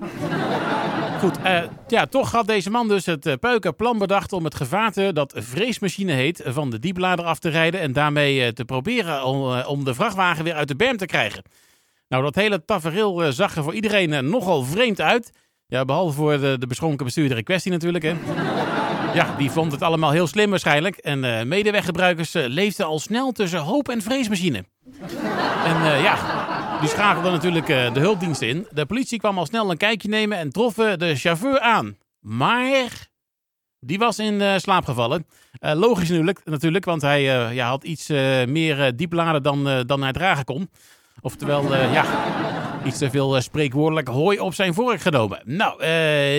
Goed, 1.22 1.42
eh, 1.42 1.64
ja, 1.88 2.06
toch 2.06 2.32
had 2.32 2.48
deze 2.48 2.70
man 2.70 2.88
dus 2.88 3.06
het 3.06 3.26
uh, 3.26 3.34
peuken 3.40 3.76
plan 3.76 3.98
bedacht 3.98 4.34
om 4.34 4.44
het 4.44 4.56
gevaarte 4.56 5.14
dat 5.14 5.34
vreesmachine 5.36 6.12
heet 6.12 6.44
van 6.46 6.70
de 6.70 6.80
dieplader 6.80 7.26
af 7.26 7.40
te 7.40 7.50
rijden 7.50 7.80
en 7.80 7.94
daarmee 7.94 8.44
eh, 8.44 8.48
te 8.48 8.66
proberen 8.66 9.24
om, 9.26 9.54
eh, 9.54 9.86
de 9.86 9.94
vrachtwagen 9.94 10.44
weer 10.44 10.54
uit 10.54 10.68
de 10.68 10.76
berm 10.76 10.98
te 10.98 11.06
krijgen. 11.06 11.44
Nou, 12.12 12.24
dat 12.24 12.36
hele 12.36 12.66
tafereel 12.66 13.24
eh, 13.24 13.30
zag 13.32 13.56
er 13.56 13.64
voor 13.64 13.74
iedereen 13.74 14.14
eh, 14.14 14.20
nogal 14.20 14.64
vreemd 14.64 15.02
uit. 15.02 15.32
Ja, 15.68 15.86
behalve 15.86 16.16
voor 16.16 16.40
de, 16.40 16.56
de 16.60 16.68
beschonken 16.68 17.06
bestuurder 17.06 17.38
in 17.38 17.44
kwestie 17.44 17.72
natuurlijk, 17.72 18.04
hè. 18.04 18.16
Ja, 19.14 19.36
die 19.38 19.52
vond 19.52 19.72
het 19.72 19.82
allemaal 19.82 20.12
heel 20.12 20.28
slim 20.28 20.50
waarschijnlijk. 20.50 20.98
En 20.98 21.24
eh 21.24 21.46
medeweggebruikers 21.46 22.36
eh, 22.36 22.48
leefden 22.48 22.86
al 22.86 23.00
snel 23.00 23.32
tussen 23.32 23.60
hoop 23.60 23.90
en 23.90 24.02
vreesmachine. 24.02 24.66
En 25.66 25.76
eh, 25.86 26.04
ja, 26.04 26.41
die 26.82 26.90
schakelden 26.90 27.32
natuurlijk 27.32 27.70
eh, 27.70 27.94
de 27.94 28.00
hulpdiensten 28.00 28.48
in. 28.48 28.68
De 28.72 28.86
politie 28.86 29.20
kwam 29.20 29.38
al 29.38 29.46
snel 29.46 29.72
een 29.72 29.78
kijkje 29.78 30.10
nemen 30.10 30.38
en 30.38 30.52
troffen 30.52 31.00
de 31.00 31.16
chauffeur 31.16 31.60
aan. 31.60 31.98
Maar 32.20 33.08
die 33.80 33.98
was 33.98 34.20
in 34.20 34.42
eh, 34.42 34.58
slaap 34.58 34.86
gevallen. 34.86 35.26
Eh, 35.52 35.74
logisch 35.76 36.10
natuurlijk, 36.44 36.86
want 36.86 37.02
hij 37.02 37.22
ja, 37.54 37.68
had 37.68 37.84
iets 37.84 38.08
meer 38.48 38.96
diepladen 38.96 39.44
dan, 39.44 39.84
dan 39.86 40.02
hij 40.04 40.12
dragen 40.12 40.46
kon. 40.46 40.70
Oftewel, 41.22 41.76
ja, 41.76 42.06
iets 42.86 42.98
te 42.98 43.10
veel 43.10 43.42
spreekwoordelijk 43.42 44.08
hooi 44.08 44.40
op 44.40 44.54
zijn 44.54 44.74
vork 44.74 45.02
genomen. 45.02 45.42
Nou, 45.46 45.86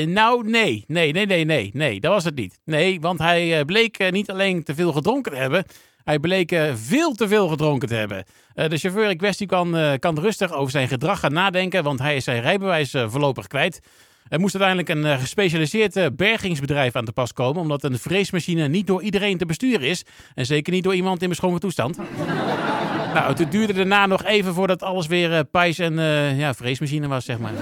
nou, 0.07 0.49
nee, 0.49 0.85
nee, 0.87 1.13
nee, 1.13 1.27
nee, 1.27 1.45
nee, 1.45 1.71
nee, 1.75 2.01
dat 2.01 2.13
was 2.13 2.25
het 2.25 2.35
niet. 2.35 2.61
Nee, 2.65 3.01
want 3.01 3.19
hij 3.19 3.65
bleek 3.65 4.11
niet 4.11 4.31
alleen 4.31 4.63
te 4.63 4.75
veel 4.75 4.93
gedronken 4.93 5.33
te 5.33 5.39
hebben, 5.39 5.65
hij 6.05 6.19
bleek 6.19 6.57
veel 6.75 7.13
te 7.13 7.29
veel 7.29 7.49
gedronken 7.49 7.89
te 7.89 7.95
hebben. 7.95 8.25
Eh, 8.55 8.69
de 8.69 8.79
chauffeur 8.79 9.11
in 9.11 9.17
kwestie 9.17 9.47
kan, 9.47 9.77
eh, 9.77 9.93
kan 9.99 10.19
rustig 10.19 10.53
over 10.53 10.71
zijn 10.71 10.89
gedrag 10.89 11.21
gaan 11.21 11.33
nadenken, 11.33 11.83
want 11.83 11.99
hij 11.99 12.17
is 12.17 12.25
zijn 12.25 12.43
rijbewijs 12.43 12.95
eh, 12.95 13.09
voorlopig 13.09 13.47
kwijt. 13.47 13.81
Er 14.29 14.41
moest 14.41 14.61
uiteindelijk 14.61 15.15
een 15.15 15.19
gespecialiseerd 15.19 16.17
bergingsbedrijf 16.17 16.97
aan 16.97 17.05
te 17.05 17.13
pas 17.13 17.33
komen, 17.33 17.63
omdat 17.63 17.85
een 17.85 17.99
vreesmachine 17.99 18.69
niet 18.69 18.87
door 18.87 19.03
iedereen 19.03 19.39
te 19.39 19.47
besturen 19.47 19.89
is. 19.89 20.05
En 20.35 20.47
zeker 20.47 20.73
niet 20.73 20.85
door 20.85 20.95
iemand 20.95 21.23
in 21.23 21.29
beschonken 21.29 21.61
toestand. 21.61 21.97
nou, 23.15 23.35
het 23.35 23.53
duurde 23.53 23.73
daarna 23.73 24.07
nog 24.07 24.25
even 24.25 24.55
voordat 24.55 24.83
alles 24.83 25.07
weer 25.07 25.45
pijs 25.45 25.79
en 25.79 25.95
ja, 26.37 26.55
vreesmachine 26.55 27.09
was, 27.09 27.25
zeg 27.25 27.39
maar. 27.39 27.53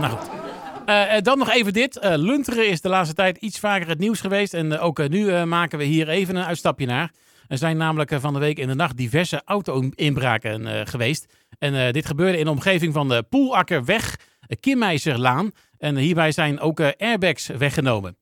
nou 0.00 0.16
goed. 0.16 0.43
Eh, 0.86 1.16
eh, 1.16 1.22
dan 1.22 1.38
nog 1.38 1.50
even 1.50 1.72
dit. 1.72 1.98
Eh, 1.98 2.14
Lunteren 2.16 2.68
is 2.68 2.80
de 2.80 2.88
laatste 2.88 3.14
tijd 3.14 3.36
iets 3.36 3.58
vaker 3.58 3.88
het 3.88 3.98
nieuws 3.98 4.20
geweest. 4.20 4.54
En 4.54 4.78
ook 4.78 5.08
nu 5.08 5.44
maken 5.44 5.78
we 5.78 5.84
hier 5.84 6.08
even 6.08 6.36
een 6.36 6.44
uitstapje 6.44 6.86
naar. 6.86 7.12
Er 7.48 7.58
zijn 7.58 7.76
namelijk 7.76 8.12
van 8.20 8.32
de 8.32 8.38
week 8.38 8.58
in 8.58 8.68
de 8.68 8.74
nacht 8.74 8.96
diverse 8.96 9.42
auto-inbraken 9.44 10.86
geweest. 10.86 11.34
En 11.58 11.92
dit 11.92 12.06
gebeurde 12.06 12.38
in 12.38 12.44
de 12.44 12.50
omgeving 12.50 12.92
van 12.92 13.08
de 13.08 13.22
Poelakkerweg, 13.28 14.16
Kimmeiserlaan. 14.60 15.50
En 15.78 15.96
hierbij 15.96 16.32
zijn 16.32 16.60
ook 16.60 16.80
airbags 16.80 17.46
weggenomen. 17.46 18.16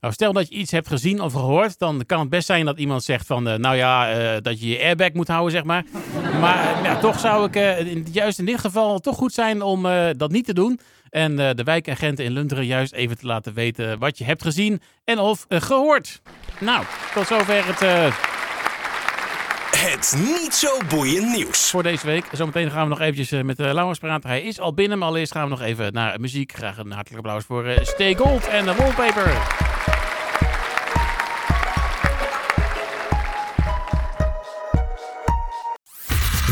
Nou, 0.00 0.12
stel 0.14 0.32
dat 0.32 0.48
je 0.48 0.54
iets 0.54 0.70
hebt 0.70 0.88
gezien 0.88 1.20
of 1.20 1.32
gehoord, 1.32 1.78
dan 1.78 2.02
kan 2.06 2.20
het 2.20 2.28
best 2.28 2.46
zijn 2.46 2.64
dat 2.64 2.78
iemand 2.78 3.02
zegt 3.04 3.26
van, 3.26 3.48
eh, 3.48 3.54
nou 3.58 3.76
ja, 3.76 4.10
eh, 4.10 4.36
dat 4.42 4.60
je 4.60 4.68
je 4.68 4.78
airbag 4.82 5.12
moet 5.12 5.28
houden, 5.28 5.52
zeg 5.52 5.64
maar. 5.64 5.84
Maar 6.40 6.76
eh, 6.76 6.84
ja, 6.84 6.96
toch 6.98 7.18
zou 7.18 7.46
ik, 7.46 7.56
eh, 7.56 7.78
in- 7.78 8.06
juist 8.12 8.38
in 8.38 8.44
dit 8.44 8.58
geval, 8.60 8.98
toch 8.98 9.16
goed 9.16 9.32
zijn 9.32 9.62
om 9.62 9.86
eh, 9.86 10.06
dat 10.16 10.30
niet 10.30 10.44
te 10.44 10.54
doen. 10.54 10.80
En 11.10 11.38
eh, 11.38 11.50
de 11.54 11.62
wijkagenten 11.62 12.24
in 12.24 12.32
Lunteren 12.32 12.66
juist 12.66 12.92
even 12.92 13.18
te 13.18 13.26
laten 13.26 13.54
weten 13.54 13.98
wat 13.98 14.18
je 14.18 14.24
hebt 14.24 14.42
gezien 14.42 14.80
en 15.04 15.18
of 15.18 15.44
eh, 15.48 15.60
gehoord. 15.60 16.20
Nou, 16.60 16.84
tot 17.14 17.26
zover 17.26 17.66
het 17.66 17.82
eh, 17.82 18.14
Het 19.76 20.14
niet 20.42 20.54
zo 20.54 20.68
boeiend 20.88 21.34
nieuws. 21.36 21.70
voor 21.70 21.82
deze 21.82 22.06
week. 22.06 22.24
Zometeen 22.32 22.70
gaan 22.70 22.82
we 22.82 22.88
nog 22.88 23.00
eventjes 23.00 23.42
met 23.42 23.60
uh, 23.60 23.72
Laurens 23.72 23.98
praten. 23.98 24.28
Hij 24.28 24.42
is 24.42 24.60
al 24.60 24.74
binnen, 24.74 24.98
maar 24.98 25.08
allereerst 25.08 25.32
gaan 25.32 25.42
we 25.44 25.48
nog 25.50 25.60
even 25.62 25.92
naar 25.92 26.20
muziek. 26.20 26.52
Graag 26.52 26.78
een 26.78 26.92
hartelijk 26.92 27.26
applaus 27.26 27.44
voor 27.44 27.74
Stay 27.82 28.14
Gold 28.14 28.48
en 28.48 28.64
de 28.64 28.74
Wallpaper. 28.74 29.36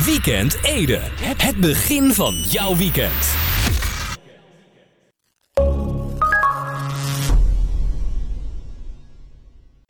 Weekend 0.07 0.59
Ede. 0.63 1.01
Het 1.37 1.57
begin 1.57 2.13
van 2.13 2.35
jouw 2.35 2.77
weekend. 2.77 3.46